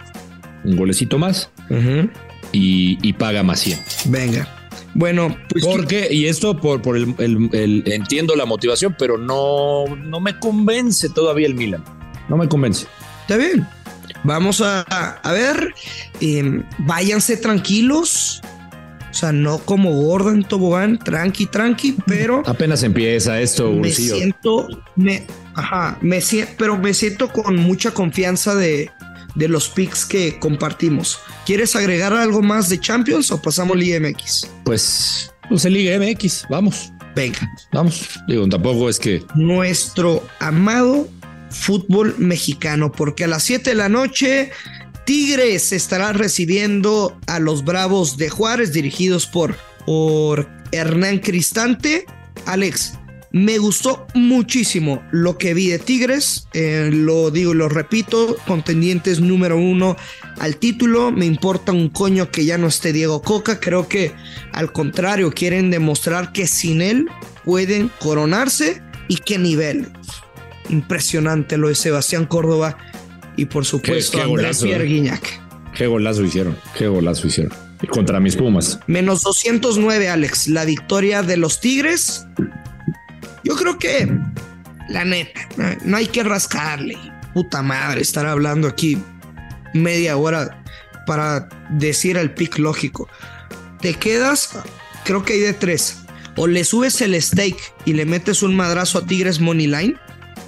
un 0.64 0.76
golecito 0.76 1.18
más 1.18 1.50
y, 2.52 2.98
y, 3.02 3.14
paga 3.14 3.44
más 3.44 3.62
100. 3.62 3.80
Venga. 4.06 4.48
Bueno, 4.94 5.36
pues. 5.50 5.66
Porque, 5.66 6.10
y 6.12 6.26
esto 6.26 6.58
por, 6.58 6.82
por 6.82 6.98
el, 6.98 7.16
el, 7.20 7.84
entiendo 7.86 8.36
la 8.36 8.46
motivación, 8.46 8.96
pero 8.98 9.18
no, 9.18 9.86
no 9.96 10.20
me 10.20 10.38
convence 10.38 11.10
todavía 11.10 11.48
el 11.48 11.56
Milan. 11.56 11.84
No 12.28 12.38
me 12.38 12.48
convence. 12.48 12.88
Está 13.22 13.38
bien. 13.38 13.66
Vamos 14.24 14.62
a, 14.62 14.82
a 14.82 15.32
ver. 15.32 15.74
Eh, 16.20 16.64
váyanse 16.80 17.38
tranquilos. 17.38 18.42
O 19.12 19.14
sea, 19.14 19.32
no 19.34 19.60
como 19.60 19.92
Gordon 19.92 20.44
Tobogán, 20.44 20.98
tranqui, 20.98 21.46
tranqui, 21.46 21.98
pero. 22.08 22.44
Apenas 22.46 22.82
empieza 22.84 23.42
esto, 23.42 23.72
Me 23.74 23.92
siento. 23.92 24.68
Me, 24.96 25.28
ajá, 25.54 25.98
me 26.02 26.22
siento, 26.22 26.54
pero 26.58 26.78
me 26.78 26.94
siento 26.94 27.28
con 27.30 27.58
mucha 27.58 27.92
confianza 27.92 28.56
de, 28.56 28.90
de 29.36 29.48
los 29.50 29.68
picks 29.68 30.06
que 30.06 30.40
compartimos. 30.40 31.20
¿Quieres 31.46 31.76
agregar 31.76 32.14
algo 32.14 32.42
más 32.42 32.70
de 32.70 32.80
Champions 32.80 33.32
o 33.32 33.42
pasamos 33.42 33.76
Liga 33.76 34.00
MX? 34.00 34.50
Pues, 34.64 35.34
pues 35.50 35.66
el 35.66 35.74
Liga 35.74 36.00
MX, 36.00 36.46
vamos. 36.50 36.94
Venga. 37.14 37.40
Vamos. 37.74 38.08
Digo, 38.28 38.48
tampoco 38.48 38.90
es 38.90 38.98
que. 38.98 39.22
Nuestro 39.36 40.26
amado 40.40 41.10
fútbol 41.50 42.16
mexicano, 42.18 42.92
porque 42.92 43.26
a 43.26 43.28
las 43.28 43.44
7 43.44 43.72
de 43.72 43.76
la 43.76 43.90
noche 43.90 44.52
Tigres 45.06 45.72
estará 45.72 46.14
recibiendo 46.14 47.18
a 47.28 47.40
los 47.40 47.64
Bravos 47.64 48.18
de 48.18 48.30
Juárez, 48.30 48.74
dirigidos 48.74 49.26
por, 49.28 49.56
por 49.86 50.48
Hernán 50.72 51.20
Cristante. 51.20 52.06
Alex, 52.46 52.94
me 53.32 53.58
gustó 53.58 54.06
muchísimo 54.14 55.02
lo 55.12 55.38
que 55.38 55.54
vi 55.54 55.70
de 55.70 55.80
Tigres, 55.80 56.48
eh, 56.54 56.90
lo 56.92 57.32
digo 57.32 57.54
y 57.54 57.58
lo 57.58 57.70
repito, 57.70 58.36
contendientes 58.46 59.22
número 59.22 59.58
uno 59.58 59.96
al 60.38 60.58
título, 60.58 61.12
me 61.12 61.26
importa 61.26 61.72
un 61.72 61.90
coño 61.90 62.30
que 62.30 62.44
ya 62.44 62.58
no 62.58 62.68
esté 62.68 62.92
Diego 62.92 63.22
Coca, 63.22 63.60
creo 63.60 63.88
que 63.88 64.12
al 64.52 64.74
contrario 64.74 65.32
quieren 65.32 65.72
demostrar 65.72 66.34
que 66.34 66.46
sin 66.46 66.82
él 66.82 67.08
pueden 67.46 67.90
coronarse 68.00 68.82
y 69.08 69.16
qué 69.16 69.38
nivel. 69.38 69.88
Impresionante 70.70 71.58
lo 71.58 71.70
de 71.70 71.76
Sebastián 71.76 72.26
Córdoba 72.26 72.78
y 73.38 73.46
por 73.46 73.66
supuesto 73.66 74.18
qué, 74.18 74.24
qué 74.24 74.30
Andrés 74.30 74.64
Pierre. 74.64 74.86
Guiñac. 74.86 75.42
Qué 75.76 75.88
golazo 75.88 76.24
hicieron, 76.24 76.58
qué 76.78 76.88
golazo 76.88 77.28
hicieron. 77.28 77.54
Contra 77.90 78.20
mis 78.20 78.36
Pumas. 78.36 78.80
Menos 78.86 79.24
209, 79.24 80.08
Alex, 80.08 80.48
la 80.48 80.66
victoria 80.66 81.24
de 81.24 81.38
los 81.38 81.60
Tigres 81.60 82.28
yo 83.44 83.56
creo 83.56 83.80
que, 83.80 84.12
la 84.90 85.06
neta, 85.06 85.48
no 85.84 85.98
hay 85.98 86.08
que 86.08 86.24
rascarle. 86.24 86.98
Puta 87.34 87.62
madre, 87.62 88.02
estar 88.02 88.26
hablando 88.26 88.68
aquí 88.68 88.98
media 89.74 90.18
hora 90.18 90.64
para 91.08 91.50
decir 91.70 92.18
el 92.18 92.34
pick 92.34 92.60
lógico. 92.60 93.10
Te 93.80 93.94
quedas, 93.94 94.52
creo 95.06 95.24
que 95.24 95.34
hay 95.34 95.40
de 95.40 95.54
tres. 95.54 95.98
O 96.36 96.48
le 96.48 96.64
subes 96.64 97.02
el 97.02 97.20
stake 97.22 97.74
y 97.86 97.94
le 97.94 98.06
metes 98.06 98.44
un 98.44 98.56
madrazo 98.56 99.00
a 99.00 99.06
Tigres 99.06 99.40
Money 99.40 99.68
Line. 99.68 99.96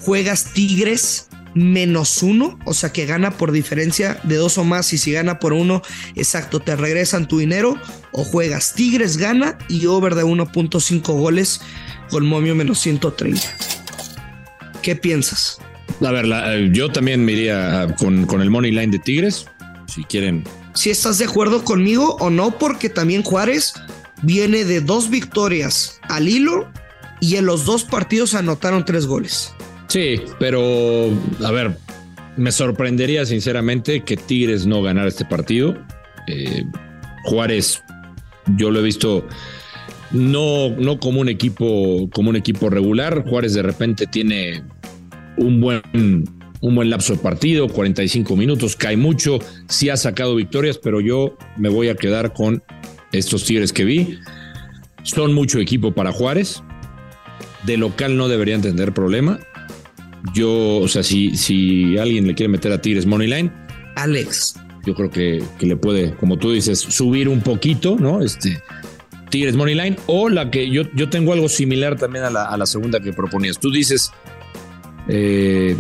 Juegas 0.01 0.53
Tigres 0.53 1.27
menos 1.55 2.23
uno, 2.23 2.57
o 2.65 2.73
sea 2.73 2.91
que 2.91 3.05
gana 3.05 3.31
por 3.31 3.51
diferencia 3.51 4.19
de 4.23 4.35
dos 4.35 4.57
o 4.57 4.63
más 4.63 4.93
y 4.93 4.97
si 4.97 5.11
gana 5.11 5.39
por 5.39 5.53
uno, 5.53 5.81
exacto, 6.15 6.59
te 6.59 6.75
regresan 6.75 7.27
tu 7.27 7.39
dinero 7.39 7.77
o 8.11 8.23
juegas 8.23 8.73
Tigres 8.73 9.17
gana 9.17 9.57
y 9.69 9.85
over 9.85 10.15
de 10.15 10.23
1.5 10.23 11.01
goles 11.17 11.61
con 12.09 12.25
momio 12.25 12.55
menos 12.55 12.79
130. 12.79 13.41
¿Qué 14.81 14.95
piensas? 14.95 15.59
A 16.05 16.11
ver, 16.11 16.25
eh, 16.25 16.69
yo 16.73 16.91
también 16.91 17.23
me 17.23 17.33
iría 17.33 17.81
ah, 17.81 17.95
con, 17.95 18.25
con 18.25 18.41
el 18.41 18.49
money 18.49 18.71
line 18.71 18.91
de 18.91 18.99
Tigres, 18.99 19.45
si 19.87 20.03
quieren. 20.03 20.43
Si 20.73 20.89
estás 20.89 21.19
de 21.19 21.25
acuerdo 21.25 21.63
conmigo 21.63 22.17
o 22.19 22.29
no, 22.29 22.57
porque 22.57 22.89
también 22.89 23.23
Juárez 23.23 23.73
viene 24.23 24.65
de 24.65 24.81
dos 24.81 25.09
victorias 25.09 25.99
al 26.03 26.27
hilo 26.27 26.71
y 27.19 27.35
en 27.37 27.45
los 27.45 27.65
dos 27.65 27.83
partidos 27.83 28.33
anotaron 28.33 28.85
tres 28.85 29.05
goles. 29.05 29.53
Sí, 29.93 30.19
pero 30.39 31.11
a 31.45 31.51
ver, 31.51 31.77
me 32.35 32.51
sorprendería 32.51 33.27
sinceramente 33.27 34.01
que 34.01 34.17
Tigres 34.17 34.65
no 34.65 34.81
ganara 34.81 35.07
este 35.07 35.23
partido. 35.23 35.77
Eh, 36.25 36.63
Juárez, 37.25 37.83
yo 38.57 38.71
lo 38.71 38.79
he 38.79 38.81
visto 38.81 39.23
no, 40.09 40.71
no 40.71 40.99
como 40.99 41.21
un 41.21 41.29
equipo, 41.29 42.09
como 42.11 42.31
un 42.31 42.35
equipo 42.35 42.71
regular. 42.71 43.23
Juárez 43.29 43.53
de 43.53 43.61
repente 43.61 44.07
tiene 44.07 44.63
un 45.37 45.61
buen, 45.61 45.83
un 45.93 46.73
buen 46.73 46.89
lapso 46.89 47.13
de 47.13 47.19
partido, 47.19 47.67
45 47.67 48.35
minutos, 48.35 48.75
cae 48.75 48.97
mucho, 48.97 49.37
sí 49.69 49.91
ha 49.91 49.97
sacado 49.97 50.33
victorias, 50.33 50.79
pero 50.79 51.01
yo 51.01 51.37
me 51.55 51.69
voy 51.69 51.89
a 51.89 51.95
quedar 51.95 52.33
con 52.33 52.63
estos 53.11 53.43
Tigres 53.45 53.71
que 53.71 53.85
vi. 53.85 54.17
Son 55.03 55.35
mucho 55.35 55.59
equipo 55.59 55.91
para 55.93 56.11
Juárez. 56.11 56.63
De 57.67 57.77
local 57.77 58.17
no 58.17 58.27
deberían 58.27 58.63
tener 58.63 58.91
problema. 58.91 59.39
Yo, 60.33 60.77
o 60.77 60.87
sea, 60.87 61.03
si, 61.03 61.35
si 61.35 61.97
alguien 61.97 62.27
le 62.27 62.35
quiere 62.35 62.49
meter 62.49 62.71
a 62.71 62.81
Tigres 62.81 63.05
Moneyline, 63.05 63.51
Alex. 63.95 64.55
Yo 64.85 64.95
creo 64.95 65.09
que, 65.09 65.43
que 65.59 65.65
le 65.65 65.75
puede, 65.75 66.13
como 66.15 66.37
tú 66.37 66.51
dices, 66.51 66.79
subir 66.79 67.29
un 67.29 67.41
poquito, 67.41 67.97
¿no? 67.99 68.21
Este, 68.21 68.61
Tigres 69.29 69.55
Moneyline 69.55 69.97
o 70.07 70.29
la 70.29 70.51
que 70.51 70.69
yo, 70.69 70.83
yo 70.93 71.09
tengo 71.09 71.33
algo 71.33 71.49
similar 71.49 71.97
también 71.97 72.23
a 72.25 72.29
la, 72.29 72.45
a 72.45 72.57
la 72.57 72.65
segunda 72.65 72.99
que 72.99 73.13
proponías. 73.13 73.57
Tú 73.59 73.71
dices 73.71 74.11
eh, 75.07 75.75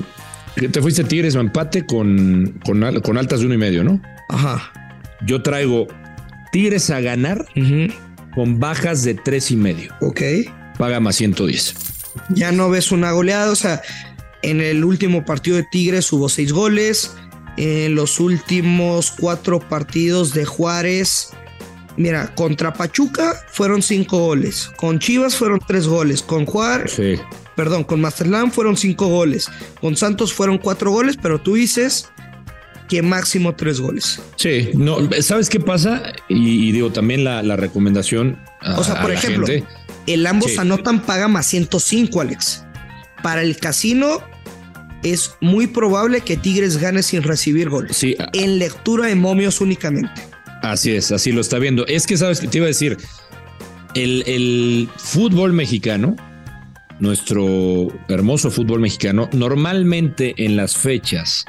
que 0.55 0.69
te 0.69 0.81
fuiste 0.81 1.03
Tigres 1.03 1.35
empate 1.35 1.85
con, 1.85 2.59
con, 2.65 2.83
altas 3.17 3.39
de 3.39 3.45
uno 3.45 3.55
y 3.55 3.57
medio, 3.57 3.83
¿no? 3.83 4.01
Ajá. 4.29 4.71
Yo 5.25 5.41
traigo 5.41 5.87
Tigres 6.51 6.89
a 6.89 6.99
ganar 7.01 7.45
con 8.35 8.59
bajas 8.59 9.03
de 9.03 9.13
tres 9.13 9.51
y 9.51 9.55
medio. 9.55 9.93
Ok. 10.01 10.21
Paga 10.77 10.99
más 10.99 11.15
110. 11.15 11.75
Ya 12.29 12.51
no 12.51 12.69
ves 12.69 12.91
una 12.91 13.11
goleada, 13.11 13.51
o 13.51 13.55
sea, 13.55 13.81
en 14.43 14.61
el 14.61 14.85
último 14.85 15.25
partido 15.25 15.57
de 15.57 15.63
Tigres 15.63 16.11
hubo 16.13 16.29
seis 16.29 16.51
goles. 16.51 17.15
En 17.57 17.95
los 17.95 18.19
últimos 18.19 19.11
cuatro 19.11 19.59
partidos 19.59 20.33
de 20.33 20.43
Juárez 20.43 21.31
Mira, 21.95 22.33
contra 22.33 22.73
Pachuca 22.73 23.35
fueron 23.47 23.81
cinco 23.81 24.17
goles. 24.17 24.71
Con 24.77 24.99
Chivas 24.99 25.35
fueron 25.35 25.59
tres 25.65 25.87
goles. 25.87 26.21
Con 26.23 26.45
Juárez. 26.45 26.93
Sí. 26.93 27.15
Perdón, 27.55 27.83
con 27.83 28.01
Mazatlán 28.01 28.51
fueron 28.51 28.77
cinco 28.77 29.07
goles. 29.07 29.47
Con 29.79 29.95
Santos 29.95 30.33
fueron 30.33 30.57
cuatro 30.57 30.91
goles, 30.91 31.17
pero 31.21 31.39
tú 31.39 31.53
dices 31.53 32.09
que 32.89 33.03
máximo 33.03 33.55
tres 33.55 33.79
goles. 33.79 34.19
Sí, 34.37 34.71
no, 34.73 34.97
¿sabes 35.21 35.49
qué 35.49 35.59
pasa? 35.59 36.13
Y, 36.29 36.71
digo 36.71 36.91
también 36.91 37.23
la, 37.23 37.55
recomendación. 37.55 38.39
o 38.75 38.83
sea, 38.83 39.01
por 39.01 39.11
ejemplo, 39.11 39.45
el 40.07 40.27
ambos 40.27 40.57
anotan 40.57 41.01
paga 41.03 41.27
más 41.27 41.45
105, 41.47 42.21
Alex. 42.21 42.65
Para 43.21 43.41
el 43.41 43.55
casino 43.57 44.21
es 45.03 45.35
muy 45.41 45.67
probable 45.67 46.21
que 46.21 46.37
Tigres 46.37 46.77
gane 46.77 47.03
sin 47.03 47.23
recibir 47.23 47.69
goles. 47.69 47.97
Sí. 47.97 48.15
En 48.33 48.59
lectura 48.59 49.07
de 49.07 49.15
momios 49.15 49.61
únicamente. 49.61 50.09
Así 50.61 50.91
es, 50.91 51.11
así 51.11 51.31
lo 51.31 51.41
está 51.41 51.59
viendo. 51.59 51.85
Es 51.87 52.07
que, 52.07 52.17
¿sabes 52.17 52.39
que 52.39 52.47
Te 52.47 52.57
iba 52.57 52.65
a 52.65 52.69
decir, 52.69 52.97
el, 53.95 54.89
fútbol 54.95 55.53
mexicano, 55.53 56.15
nuestro 56.99 57.89
hermoso 58.07 58.49
fútbol 58.49 58.79
mexicano, 58.79 59.29
normalmente 59.33 60.33
en 60.37 60.55
las 60.55 60.77
fechas 60.77 61.45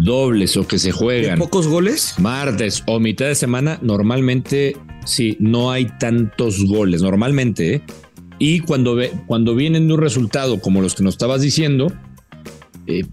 dobles 0.00 0.56
o 0.56 0.66
que 0.66 0.78
se 0.78 0.92
juegan. 0.92 1.38
pocos 1.38 1.66
goles? 1.66 2.14
Martes 2.18 2.82
o 2.86 3.00
mitad 3.00 3.26
de 3.26 3.34
semana, 3.34 3.78
normalmente 3.82 4.76
sí, 5.04 5.36
no 5.40 5.70
hay 5.70 5.86
tantos 5.98 6.64
goles, 6.64 7.02
normalmente. 7.02 7.74
¿eh? 7.74 7.82
Y 8.38 8.60
cuando, 8.60 8.94
ve, 8.94 9.12
cuando 9.26 9.54
vienen 9.54 9.86
de 9.86 9.94
un 9.94 10.00
resultado 10.00 10.60
como 10.60 10.80
los 10.80 10.94
que 10.94 11.02
nos 11.02 11.14
estabas 11.14 11.42
diciendo, 11.42 11.92
eh, 12.90 13.06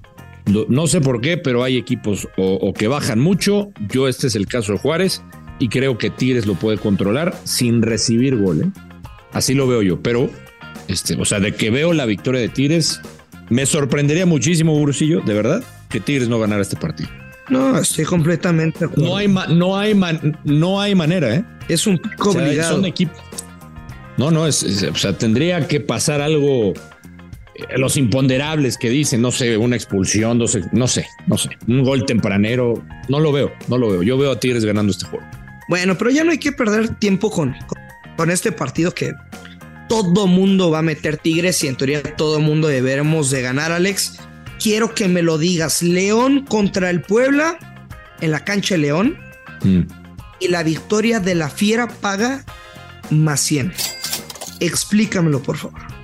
no 0.69 0.88
sé 0.88 1.01
por 1.01 1.22
qué, 1.22 1.38
pero 1.38 1.63
hay 1.63 1.77
equipos 1.77 2.27
o, 2.38 2.74
que 2.74 2.88
bajan 2.88 3.19
mucho. 3.19 3.69
Yo 3.89 4.07
este 4.07 4.27
es 4.27 4.36
el 4.36 4.48
caso 4.48 4.74
de 4.74 4.79
Juárez 4.79 5.22
y 5.60 5.69
creo 5.69 5.98
que 5.98 6.10
Tigres 6.10 6.46
lo 6.46 6.55
puede 6.55 6.77
controlar 6.77 7.38
sin 7.43 7.81
recibir 7.81 8.38
gol. 8.38 8.62
¿eh? 8.62 8.81
Así 9.34 9.53
lo 9.53 9.67
veo 9.67 9.81
yo, 9.81 10.01
pero 10.01 10.29
este, 10.88 11.15
o 11.15 11.25
sea, 11.25 11.39
de 11.39 11.53
que 11.53 11.69
veo 11.69 11.93
la 11.93 12.05
victoria 12.05 12.39
de 12.39 12.50
Tigres, 12.50 13.01
me 13.50 13.65
sorprendería 13.65 14.25
muchísimo, 14.25 14.77
Bursillo, 14.77 15.22
de 15.22 15.34
verdad, 15.34 15.63
que 15.89 16.00
Tigres 16.00 16.29
no 16.29 16.39
ganara 16.39 16.62
este 16.62 16.77
partido. 16.77 17.10
No, 17.50 17.77
estoy 17.77 18.03
completamente 18.03 18.88
No 18.98 19.15
hay, 19.15 19.27
no 19.27 19.77
hay, 19.77 19.98
no 20.43 20.81
hay 20.81 20.96
manera, 20.96 21.34
¿eh? 21.34 21.46
Es 21.69 21.88
un 21.88 21.98
pico 21.98 22.34
Son 22.34 22.86
equipos. 22.86 23.17
No, 24.17 24.31
no, 24.31 24.48
es, 24.48 24.63
o 24.63 24.96
sea, 24.96 25.17
tendría 25.17 25.67
que 25.67 25.79
pasar 25.79 26.22
algo 26.22 26.74
los 27.76 27.98
imponderables 27.98 28.78
que 28.78 28.90
dicen, 28.90 29.22
no 29.22 29.32
sé, 29.32 29.58
una 29.58 29.76
expulsión, 29.76 30.38
no 30.38 30.48
sé, 30.48 30.62
no 30.72 30.88
sé, 30.88 31.08
no 31.26 31.38
sé, 31.38 31.50
un 31.68 31.84
gol 31.84 32.06
tempranero, 32.06 32.84
no 33.10 33.20
lo 33.20 33.32
veo, 33.32 33.52
no 33.68 33.78
lo 33.78 33.90
veo. 33.90 34.04
Yo 34.04 34.18
veo 34.18 34.32
a 34.32 34.40
Tigres 34.40 34.66
ganando 34.66 34.92
este 34.92 35.06
juego. 35.06 35.26
Bueno, 35.68 35.98
pero 35.98 36.12
ya 36.12 36.24
no 36.24 36.32
hay 36.32 36.38
que 36.38 36.52
perder 36.52 36.96
tiempo 36.96 37.30
con, 37.30 37.56
con 38.16 38.32
este 38.32 38.52
partido 38.52 38.94
que 38.94 39.14
todo 39.90 40.28
mundo 40.28 40.70
va 40.72 40.80
a 40.80 40.84
meter 40.84 41.18
Tigres 41.18 41.64
y 41.64 41.68
en 41.68 41.76
teoría 41.76 42.04
todo 42.04 42.40
mundo 42.40 42.68
deberemos 42.68 43.30
de 43.32 43.42
ganar, 43.42 43.72
Alex. 43.72 44.20
Quiero 44.62 44.94
que 44.94 45.08
me 45.08 45.22
lo 45.22 45.38
digas. 45.38 45.82
León 45.82 46.46
contra 46.46 46.90
el 46.90 47.02
Puebla 47.02 47.60
en 48.22 48.32
la 48.32 48.44
cancha 48.44 48.76
de 48.76 48.82
León. 48.82 49.18
Mm. 49.64 49.82
Y 50.40 50.48
la 50.50 50.64
victoria 50.64 51.20
de 51.20 51.36
la 51.36 51.50
Fiera 51.50 51.88
paga 51.88 52.44
más 53.10 53.40
100. 53.42 53.74
Explícamelo, 54.60 55.42
por 55.42 55.58
favor. 55.58 55.97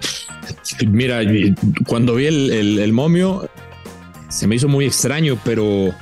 Mira, 0.87 1.21
cuando 1.85 2.15
vi 2.15 2.25
el, 2.27 2.93
momio, 2.93 3.49
se 4.29 4.47
me 4.47 4.55
hizo 4.55 4.67
muy 4.67 4.85
extraño, 4.85 5.37
pero 5.43 5.93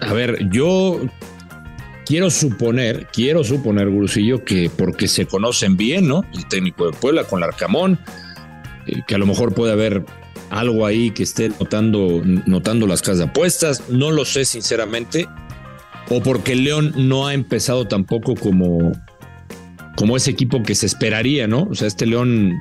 a 0.00 0.12
ver, 0.12 0.48
yo 0.50 1.00
quiero 2.06 2.30
suponer, 2.30 3.08
quiero 3.12 3.42
suponer, 3.44 3.88
Gurusillo, 3.88 4.44
que 4.44 4.70
porque 4.70 5.08
se 5.08 5.26
conocen 5.26 5.76
bien, 5.76 6.08
¿no? 6.08 6.24
El 6.34 6.46
técnico 6.46 6.86
de 6.86 6.92
Puebla 6.92 7.24
con 7.24 7.40
Larcamón, 7.40 7.98
eh, 8.86 9.02
que 9.06 9.14
a 9.14 9.18
lo 9.18 9.26
mejor 9.26 9.54
puede 9.54 9.72
haber 9.72 10.04
algo 10.50 10.86
ahí 10.86 11.10
que 11.10 11.22
esté 11.22 11.48
notando, 11.48 12.22
notando 12.46 12.86
las 12.86 13.00
casas 13.00 13.18
de 13.18 13.24
apuestas, 13.24 13.88
no 13.88 14.10
lo 14.10 14.24
sé 14.24 14.44
sinceramente, 14.44 15.26
o 16.10 16.22
porque 16.22 16.52
el 16.52 16.64
León 16.64 16.92
no 16.96 17.26
ha 17.26 17.34
empezado 17.34 17.88
tampoco 17.88 18.34
como, 18.34 18.92
como 19.96 20.16
ese 20.16 20.30
equipo 20.30 20.62
que 20.62 20.74
se 20.74 20.86
esperaría, 20.86 21.46
¿no? 21.46 21.68
O 21.70 21.74
sea, 21.74 21.88
este 21.88 22.06
León 22.06 22.52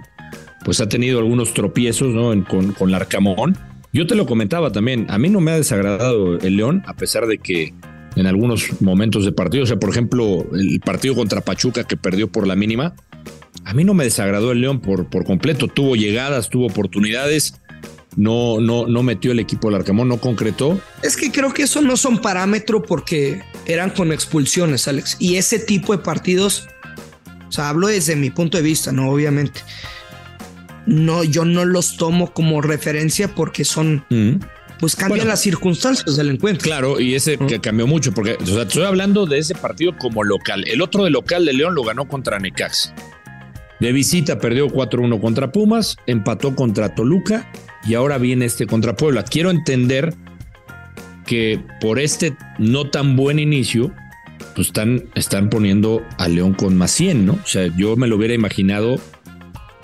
pues 0.64 0.82
ha 0.82 0.90
tenido 0.90 1.20
algunos 1.20 1.54
tropiezos, 1.54 2.14
¿no? 2.14 2.32
con, 2.46 2.74
con 2.74 2.92
Larcamón. 2.92 3.58
Yo 3.94 4.08
te 4.08 4.16
lo 4.16 4.26
comentaba 4.26 4.72
también, 4.72 5.06
a 5.10 5.18
mí 5.18 5.30
no 5.30 5.42
me 5.42 5.52
ha 5.52 5.58
desagradado 5.58 6.40
el 6.40 6.56
León, 6.56 6.84
a 6.88 6.96
pesar 6.96 7.28
de 7.28 7.38
que 7.38 7.74
en 8.16 8.26
algunos 8.26 8.82
momentos 8.82 9.26
de 9.26 9.34
partido, 9.34 9.64
o 9.64 9.68
sea, 9.68 9.78
por 9.78 9.90
ejemplo, 9.90 10.46
el 10.54 10.80
partido 10.80 11.14
contra 11.14 11.42
Pachuca 11.42 11.84
que 11.84 11.98
perdió 11.98 12.32
por 12.32 12.48
la 12.48 12.56
mínima, 12.56 12.94
a 13.66 13.74
mí 13.74 13.84
no 13.84 13.94
me 13.94 14.06
desagradó 14.06 14.54
el 14.54 14.62
León 14.62 14.80
por, 14.80 15.10
por 15.10 15.26
completo, 15.26 15.68
tuvo 15.68 15.96
llegadas, 15.96 16.50
tuvo 16.50 16.68
oportunidades, 16.68 17.56
no, 18.16 18.62
no, 18.62 18.88
no 18.88 19.04
metió 19.04 19.34
el 19.34 19.40
equipo 19.40 19.68
del 19.68 19.76
Arcamón, 19.76 20.08
no 20.08 20.18
concretó. 20.18 20.80
Es 21.04 21.18
que 21.18 21.32
creo 21.32 21.54
que 21.54 21.64
eso 21.64 21.82
no 21.82 21.98
son 21.98 22.20
parámetro 22.20 22.82
porque 22.82 23.42
eran 23.66 23.90
con 23.90 24.14
expulsiones, 24.14 24.88
Alex, 24.88 25.18
y 25.20 25.36
ese 25.36 25.60
tipo 25.60 25.92
de 25.92 26.02
partidos, 26.02 26.68
o 27.50 27.52
sea, 27.52 27.70
hablo 27.70 27.88
desde 27.88 28.16
mi 28.16 28.30
punto 28.30 28.58
de 28.58 28.64
vista, 28.64 28.94
no, 28.94 29.10
obviamente 29.10 29.62
no, 30.86 31.24
yo 31.24 31.46
no 31.46 31.66
los 31.66 31.98
tomo 31.98 32.34
como 32.34 32.62
referencia 32.62 33.28
porque 33.34 33.66
son, 33.66 34.06
mm. 34.10 34.36
pues 34.80 34.96
cambian 34.96 35.28
las 35.28 35.42
circunstancias 35.42 36.16
del 36.16 36.30
encuentro. 36.30 36.64
Claro, 36.64 37.00
y 37.00 37.16
ese 37.16 37.38
que 37.38 37.60
cambió 37.60 37.88
mucho, 37.88 38.14
porque 38.14 38.38
o 38.42 38.46
sea, 38.46 38.64
estoy 38.64 38.84
hablando 38.84 39.26
de 39.26 39.40
ese 39.40 39.56
partido 39.56 39.98
como 39.98 40.24
local. 40.24 40.64
El 40.68 40.82
otro 40.82 41.04
de 41.04 41.10
local 41.10 41.46
de 41.46 41.54
León 41.54 41.76
lo 41.76 41.84
ganó 41.84 42.08
contra 42.08 42.40
Necax. 42.40 42.94
De 43.80 43.92
visita 43.92 44.38
perdió 44.38 44.68
4-1 44.68 45.20
contra 45.20 45.52
Pumas, 45.52 45.98
empató 46.06 46.56
contra 46.56 46.94
Toluca 46.94 47.52
y 47.84 47.96
ahora 47.96 48.20
viene 48.20 48.46
este 48.46 48.68
contra 48.68 48.96
Puebla. 48.96 49.24
Quiero 49.24 49.50
entender 49.50 50.14
que 51.26 51.60
por 51.80 52.00
este 52.00 52.36
no 52.60 52.90
tan 52.90 53.16
buen 53.16 53.40
inicio, 53.40 53.92
pues 54.54 54.68
están, 54.68 55.06
están 55.16 55.50
poniendo 55.50 56.04
a 56.18 56.28
León 56.28 56.54
con 56.54 56.78
más 56.78 56.92
100, 56.92 57.26
¿no? 57.26 57.34
O 57.34 57.48
sea, 57.48 57.76
yo 57.76 57.96
me 57.96 58.08
lo 58.08 58.18
hubiera 58.18 58.34
imaginado 58.34 59.00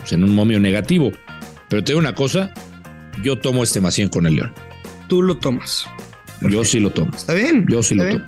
pues, 0.07 0.13
en 0.13 0.23
un 0.23 0.33
momio 0.33 0.59
negativo. 0.59 1.11
Pero 1.67 1.83
te 1.83 1.91
digo 1.91 1.99
una 1.99 2.15
cosa, 2.15 2.53
yo 3.23 3.37
tomo 3.37 3.63
este 3.63 3.81
más 3.81 3.93
100 3.93 4.09
con 4.09 4.25
el 4.25 4.35
León. 4.35 4.53
Tú 5.09 5.21
lo 5.21 5.37
tomas. 5.37 5.85
Yo 6.41 6.63
sí 6.63 6.79
lo 6.79 6.91
tomo. 6.91 7.11
Está 7.13 7.33
bien. 7.33 7.65
Yo 7.67 7.83
sí 7.83 7.95
lo 7.95 8.07
tomo. 8.07 8.25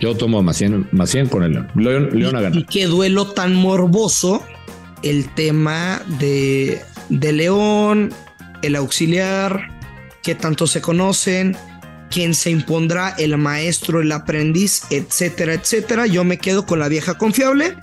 Yo 0.00 0.14
tomo 0.14 0.42
más 0.42 0.58
100, 0.58 0.88
más 0.92 1.10
100 1.10 1.28
con 1.28 1.44
el 1.44 1.52
León. 1.52 1.68
León, 1.74 2.10
León 2.12 2.36
a 2.36 2.42
ganar. 2.42 2.58
Y 2.58 2.64
qué 2.64 2.84
duelo 2.84 3.28
tan 3.28 3.54
morboso 3.54 4.44
el 5.02 5.32
tema 5.34 6.02
de, 6.18 6.82
de 7.08 7.32
León, 7.32 8.12
el 8.60 8.76
auxiliar, 8.76 9.70
que 10.22 10.34
tanto 10.34 10.66
se 10.66 10.82
conocen, 10.82 11.56
quién 12.10 12.34
se 12.34 12.50
impondrá, 12.50 13.14
el 13.16 13.38
maestro, 13.38 14.02
el 14.02 14.12
aprendiz, 14.12 14.82
etcétera, 14.90 15.54
etcétera. 15.54 16.06
Yo 16.06 16.24
me 16.24 16.36
quedo 16.36 16.66
con 16.66 16.80
la 16.80 16.88
vieja 16.88 17.16
confiable. 17.16 17.76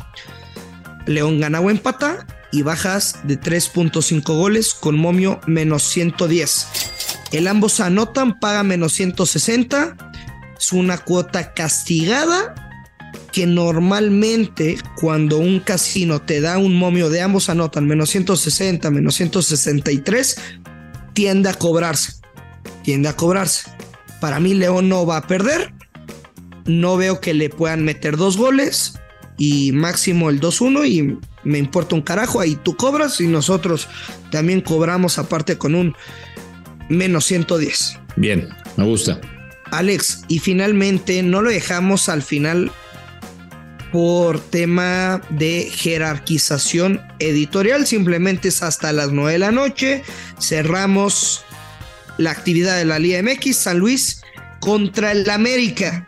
León 1.07 1.39
gana 1.39 1.59
o 1.59 1.71
empata 1.71 2.27
y 2.53 2.61
bajas 2.61 3.15
de 3.23 3.39
3.5 3.39 4.23
goles 4.37 4.75
con 4.75 4.95
momio 4.95 5.41
menos 5.47 5.83
110. 5.83 6.67
El 7.31 7.47
ambos 7.47 7.79
anotan, 7.79 8.39
paga 8.39 8.61
menos 8.61 8.93
160. 8.93 9.97
Es 10.57 10.71
una 10.71 10.99
cuota 10.99 11.55
castigada 11.55 12.53
que 13.31 13.47
normalmente 13.47 14.77
cuando 14.95 15.39
un 15.39 15.59
casino 15.61 16.21
te 16.21 16.41
da 16.41 16.59
un 16.59 16.75
momio 16.75 17.09
de 17.09 17.21
ambos 17.21 17.49
anotan 17.49 17.87
menos 17.87 18.11
160, 18.11 18.91
menos 18.91 19.15
163, 19.15 20.37
tiende 21.13 21.49
a 21.49 21.55
cobrarse. 21.55 22.13
Tiende 22.83 23.09
a 23.09 23.15
cobrarse. 23.15 23.63
Para 24.21 24.39
mí 24.39 24.53
León 24.53 24.89
no 24.89 25.07
va 25.07 25.17
a 25.17 25.27
perder. 25.27 25.73
No 26.65 26.97
veo 26.97 27.19
que 27.19 27.33
le 27.33 27.49
puedan 27.49 27.83
meter 27.83 28.15
dos 28.15 28.37
goles 28.37 28.93
y 29.39 29.71
máximo 29.71 30.29
el 30.29 30.39
2-1 30.39 30.87
y 30.87 31.17
me 31.43 31.57
importa 31.57 31.95
un 31.95 32.01
carajo, 32.01 32.39
ahí 32.39 32.55
tú 32.55 32.75
cobras 32.75 33.19
y 33.21 33.27
nosotros 33.27 33.87
también 34.31 34.61
cobramos 34.61 35.17
aparte 35.17 35.57
con 35.57 35.75
un 35.75 35.95
menos 36.89 37.25
110. 37.25 37.99
Bien, 38.15 38.49
me 38.77 38.85
gusta. 38.85 39.19
Alex, 39.71 40.23
y 40.27 40.39
finalmente 40.39 41.23
no 41.23 41.41
lo 41.41 41.49
dejamos 41.49 42.09
al 42.09 42.21
final 42.21 42.71
por 43.91 44.39
tema 44.39 45.21
de 45.29 45.69
jerarquización 45.71 47.01
editorial, 47.19 47.85
simplemente 47.85 48.47
es 48.47 48.63
hasta 48.63 48.91
las 48.91 49.11
9 49.11 49.33
de 49.33 49.39
la 49.39 49.51
noche, 49.51 50.03
cerramos 50.39 51.43
la 52.17 52.31
actividad 52.31 52.77
de 52.77 52.85
la 52.85 52.99
Liga 52.99 53.21
MX, 53.21 53.55
San 53.55 53.79
Luis 53.79 54.21
contra 54.59 55.11
el 55.11 55.29
América. 55.29 56.05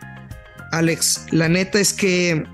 Alex, 0.72 1.26
la 1.30 1.48
neta 1.48 1.80
es 1.80 1.92
que 1.92 2.44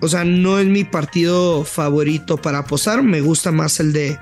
o 0.00 0.08
sea, 0.08 0.24
no 0.24 0.58
es 0.58 0.66
mi 0.66 0.84
partido 0.84 1.64
favorito 1.64 2.36
para 2.36 2.58
apostar. 2.58 3.02
Me 3.02 3.20
gusta 3.20 3.52
más 3.52 3.80
el 3.80 3.92
de 3.92 4.18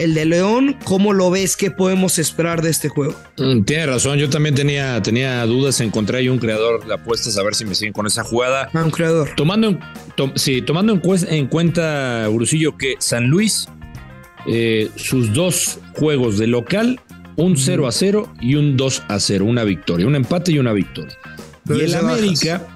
el 0.00 0.14
de 0.14 0.24
León. 0.24 0.76
¿Cómo 0.84 1.12
lo 1.12 1.30
ves? 1.30 1.56
¿Qué 1.56 1.70
podemos 1.70 2.18
esperar 2.18 2.62
de 2.62 2.70
este 2.70 2.88
juego? 2.88 3.14
Mm, 3.36 3.62
tiene 3.62 3.86
razón. 3.86 4.18
Yo 4.18 4.28
también 4.30 4.54
tenía, 4.54 5.00
tenía 5.02 5.44
dudas. 5.46 5.80
Encontré 5.80 6.18
ahí 6.18 6.28
un 6.28 6.38
creador 6.38 6.86
de 6.86 6.94
apuestas 6.94 7.36
a 7.36 7.42
ver 7.42 7.54
si 7.54 7.64
me 7.64 7.74
siguen 7.74 7.92
con 7.92 8.06
esa 8.06 8.24
jugada. 8.24 8.70
Ah, 8.72 8.82
un 8.82 8.90
creador. 8.90 9.30
Tomando 9.36 9.68
en, 9.68 9.80
sí, 10.34 10.62
tomando 10.62 10.92
en, 10.92 11.46
cuenta, 11.46 12.28
Brusillo, 12.28 12.76
que 12.76 12.94
San 12.98 13.28
Luis, 13.28 13.68
eh, 14.46 14.90
sus 14.96 15.32
dos 15.32 15.78
juegos 15.94 16.38
de 16.38 16.46
local, 16.46 17.00
un 17.36 17.56
0 17.56 17.86
a 17.86 17.92
0 17.92 18.32
y 18.40 18.54
un 18.54 18.76
2 18.76 19.02
a 19.08 19.20
0, 19.20 19.44
una 19.44 19.64
victoria, 19.64 20.06
un 20.06 20.16
empate 20.16 20.52
y 20.52 20.58
una 20.58 20.72
victoria. 20.72 21.16
y 21.68 21.80
el 21.80 21.94
América, 21.94 22.66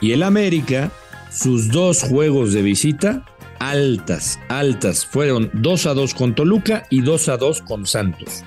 y 0.00 0.12
el 0.12 0.22
América 0.22 0.90
sus 1.30 1.68
dos 1.68 2.02
juegos 2.02 2.52
de 2.52 2.62
visita 2.62 3.24
altas, 3.60 4.40
altas. 4.48 5.06
Fueron 5.06 5.50
2 5.52 5.86
a 5.86 5.94
2 5.94 6.14
con 6.14 6.34
Toluca 6.34 6.86
y 6.90 7.02
2 7.02 7.28
a 7.28 7.36
2 7.36 7.62
con 7.62 7.86
Santos. 7.86 8.42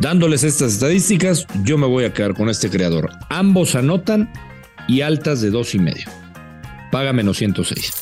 Dándoles 0.00 0.42
estas 0.42 0.72
estadísticas, 0.72 1.46
yo 1.64 1.76
me 1.76 1.86
voy 1.86 2.04
a 2.04 2.12
quedar 2.12 2.34
con 2.34 2.48
este 2.48 2.70
creador. 2.70 3.10
Ambos 3.28 3.74
anotan 3.74 4.32
y 4.88 5.02
altas 5.02 5.40
de 5.40 5.50
2 5.50 5.74
y 5.74 5.78
medio. 5.78 6.06
Paga 6.90 7.12
menos 7.12 7.36
106. 7.36 7.92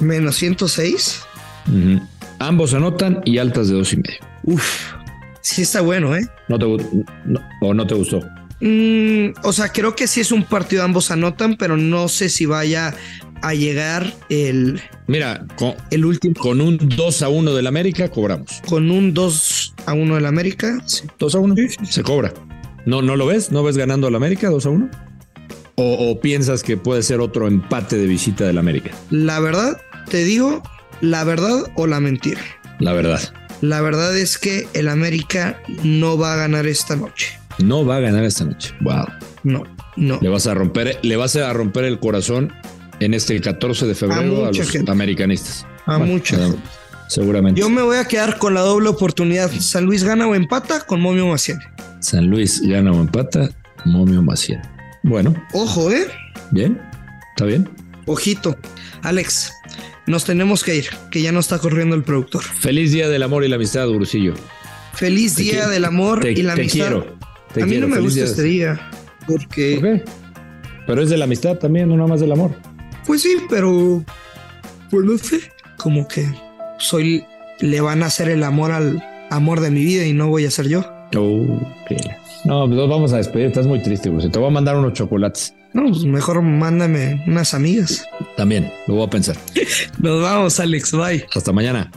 ¿Menos 0.00 0.36
106? 0.36 1.22
Ambos 2.38 2.74
anotan 2.74 3.20
y 3.24 3.38
altas 3.38 3.68
de 3.68 3.74
2 3.74 3.92
y 3.92 3.96
medio. 3.96 4.18
Uf, 4.44 4.92
sí 5.40 5.62
está 5.62 5.80
bueno, 5.80 6.14
¿eh? 6.16 6.26
¿No 6.48 6.58
te, 6.58 6.66
¿O 7.60 7.74
no 7.74 7.86
te 7.86 7.94
gustó? 7.94 8.20
Mm, 8.60 9.32
o 9.42 9.52
sea, 9.52 9.70
creo 9.70 9.96
que 9.96 10.06
sí 10.06 10.20
es 10.20 10.30
un 10.30 10.44
partido, 10.44 10.84
ambos 10.84 11.10
anotan, 11.10 11.56
pero 11.56 11.76
no 11.76 12.08
sé 12.08 12.28
si 12.28 12.46
vaya 12.46 12.94
a 13.42 13.54
llegar 13.54 14.14
el. 14.28 14.80
Mira, 15.06 15.46
con, 15.56 15.74
el 15.90 16.04
último. 16.04 16.34
Con 16.34 16.60
un 16.60 16.78
2 16.78 17.22
a 17.22 17.28
1 17.28 17.54
del 17.54 17.66
América 17.66 18.08
cobramos. 18.08 18.62
Con 18.66 18.90
un 18.90 19.12
2 19.12 19.74
a 19.86 19.92
1 19.92 20.14
del 20.14 20.26
América. 20.26 20.78
Sí. 20.86 21.04
2 21.18 21.34
a 21.34 21.38
1 21.38 21.54
se 21.88 22.02
cobra. 22.02 22.32
¿No, 22.86 23.02
¿No 23.02 23.16
lo 23.16 23.26
ves? 23.26 23.52
¿No 23.52 23.62
ves 23.62 23.76
ganando 23.76 24.06
al 24.06 24.14
América 24.14 24.48
2 24.48 24.66
a 24.66 24.70
1? 24.70 24.90
O, 25.76 26.10
¿O, 26.10 26.20
piensas 26.20 26.62
que 26.62 26.76
puede 26.76 27.02
ser 27.02 27.20
otro 27.20 27.48
empate 27.48 27.96
de 27.96 28.06
visita 28.06 28.44
del 28.44 28.58
América? 28.58 28.90
La 29.10 29.40
verdad, 29.40 29.80
te 30.10 30.24
digo, 30.24 30.62
la 31.00 31.24
verdad 31.24 31.64
o 31.76 31.86
la 31.86 32.00
mentira. 32.00 32.40
La 32.78 32.92
verdad. 32.92 33.20
La 33.60 33.80
verdad 33.80 34.16
es 34.16 34.38
que 34.38 34.66
el 34.74 34.88
América 34.88 35.62
no 35.84 36.18
va 36.18 36.34
a 36.34 36.36
ganar 36.36 36.66
esta 36.66 36.96
noche. 36.96 37.38
No 37.58 37.84
va 37.84 37.96
a 37.96 38.00
ganar 38.00 38.24
esta 38.24 38.44
noche. 38.44 38.74
Wow. 38.80 39.06
No, 39.44 39.64
no. 39.96 40.18
Le 40.20 40.28
vas 40.28 40.46
a 40.46 40.54
romper, 40.54 40.98
le 41.02 41.16
vas 41.16 41.36
a 41.36 41.52
romper 41.52 41.84
el 41.84 41.98
corazón 41.98 42.52
en 43.04 43.14
este 43.14 43.40
14 43.40 43.86
de 43.86 43.94
febrero 43.94 44.46
a, 44.46 44.52
los 44.52 44.88
americanistas. 44.88 45.66
A 45.86 45.98
mucha 45.98 46.36
seguramente. 47.12 47.60
Yo 47.60 47.68
me 47.68 47.82
voy 47.82 47.98
a 47.98 48.06
quedar 48.06 48.38
con 48.38 48.54
la 48.54 48.60
doble 48.62 48.88
oportunidad. 48.88 49.50
San 49.60 49.84
Luis 49.84 50.02
gana 50.02 50.26
o 50.26 50.34
empata 50.34 50.80
con 50.80 51.00
Momio 51.00 51.26
Maciel. 51.26 51.58
San 52.00 52.26
Luis 52.26 52.60
gana 52.62 52.90
o 52.90 53.00
empata, 53.00 53.50
Momio 53.84 54.22
Maciel. 54.22 54.60
Bueno. 55.02 55.34
Ojo, 55.52 55.92
¿eh? 55.92 56.06
Bien, 56.50 56.80
está 57.30 57.44
bien. 57.44 57.68
Ojito. 58.06 58.56
Alex, 59.02 59.52
nos 60.06 60.24
tenemos 60.24 60.64
que 60.64 60.76
ir, 60.76 60.86
que 61.10 61.22
ya 61.22 61.32
no 61.32 61.40
está 61.40 61.58
corriendo 61.58 61.94
el 61.94 62.02
productor. 62.02 62.42
Feliz 62.42 62.92
día 62.92 63.08
del 63.08 63.22
amor 63.22 63.44
y 63.44 63.48
la 63.48 63.56
amistad, 63.56 63.88
Ursillo. 63.88 64.34
Feliz 64.94 65.36
día 65.36 65.68
del 65.68 65.84
amor 65.84 66.26
y 66.26 66.42
la 66.42 66.54
te 66.54 66.62
amistad. 66.62 66.78
Quiero, 66.88 67.18
te 67.52 67.62
a 67.62 67.66
mí 67.66 67.72
quiero. 67.72 67.88
no 67.88 67.94
me 67.94 67.96
Feliz 67.96 68.14
gusta 68.14 68.20
día. 68.20 68.30
este 68.30 68.42
día. 68.42 68.90
Porque, 69.26 69.78
¿Por 69.80 69.90
qué? 69.90 70.04
Pero 70.86 71.02
es 71.02 71.10
de 71.10 71.16
la 71.16 71.24
amistad 71.24 71.56
también, 71.58 71.88
no 71.88 71.96
nada 71.96 72.08
más 72.08 72.20
del 72.20 72.32
amor. 72.32 72.52
Pues 73.06 73.22
sí, 73.22 73.36
pero, 73.48 74.04
pues 74.90 75.04
no 75.04 75.18
sé, 75.18 75.40
como 75.76 76.06
que 76.08 76.26
soy, 76.78 77.24
le 77.60 77.80
van 77.80 78.02
a 78.02 78.06
hacer 78.06 78.28
el 78.28 78.42
amor 78.44 78.72
al 78.72 79.02
amor 79.30 79.60
de 79.60 79.70
mi 79.70 79.84
vida 79.84 80.06
y 80.06 80.12
no 80.12 80.28
voy 80.28 80.44
a 80.46 80.50
ser 80.50 80.68
yo. 80.68 80.80
Ok. 81.16 81.92
No, 82.44 82.66
pues 82.66 82.76
nos 82.76 82.88
vamos 82.88 83.12
a 83.12 83.18
despedir. 83.18 83.46
Estás 83.46 83.66
muy 83.66 83.82
triste, 83.82 84.08
güey. 84.08 84.28
Te 84.28 84.38
voy 84.38 84.48
a 84.48 84.50
mandar 84.50 84.76
unos 84.76 84.94
chocolates. 84.94 85.54
No, 85.72 85.86
pues 85.88 86.04
mejor 86.04 86.42
mándame 86.42 87.22
unas 87.26 87.54
amigas. 87.54 88.04
También, 88.36 88.70
lo 88.86 88.96
voy 88.96 89.06
a 89.06 89.10
pensar. 89.10 89.36
Nos 90.00 90.22
vamos, 90.22 90.60
Alex. 90.60 90.92
Bye. 90.92 91.26
Hasta 91.34 91.52
mañana. 91.52 91.90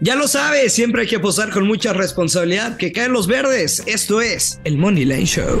Ya 0.00 0.16
lo 0.16 0.26
sabes, 0.26 0.72
siempre 0.72 1.02
hay 1.02 1.08
que 1.08 1.20
posar 1.20 1.50
con 1.50 1.66
mucha 1.66 1.92
responsabilidad. 1.92 2.76
Que 2.76 2.90
caen 2.90 3.12
los 3.12 3.26
verdes. 3.26 3.82
Esto 3.86 4.20
es 4.20 4.60
el 4.64 4.78
Money 4.78 5.04
Line 5.04 5.26
Show. 5.26 5.60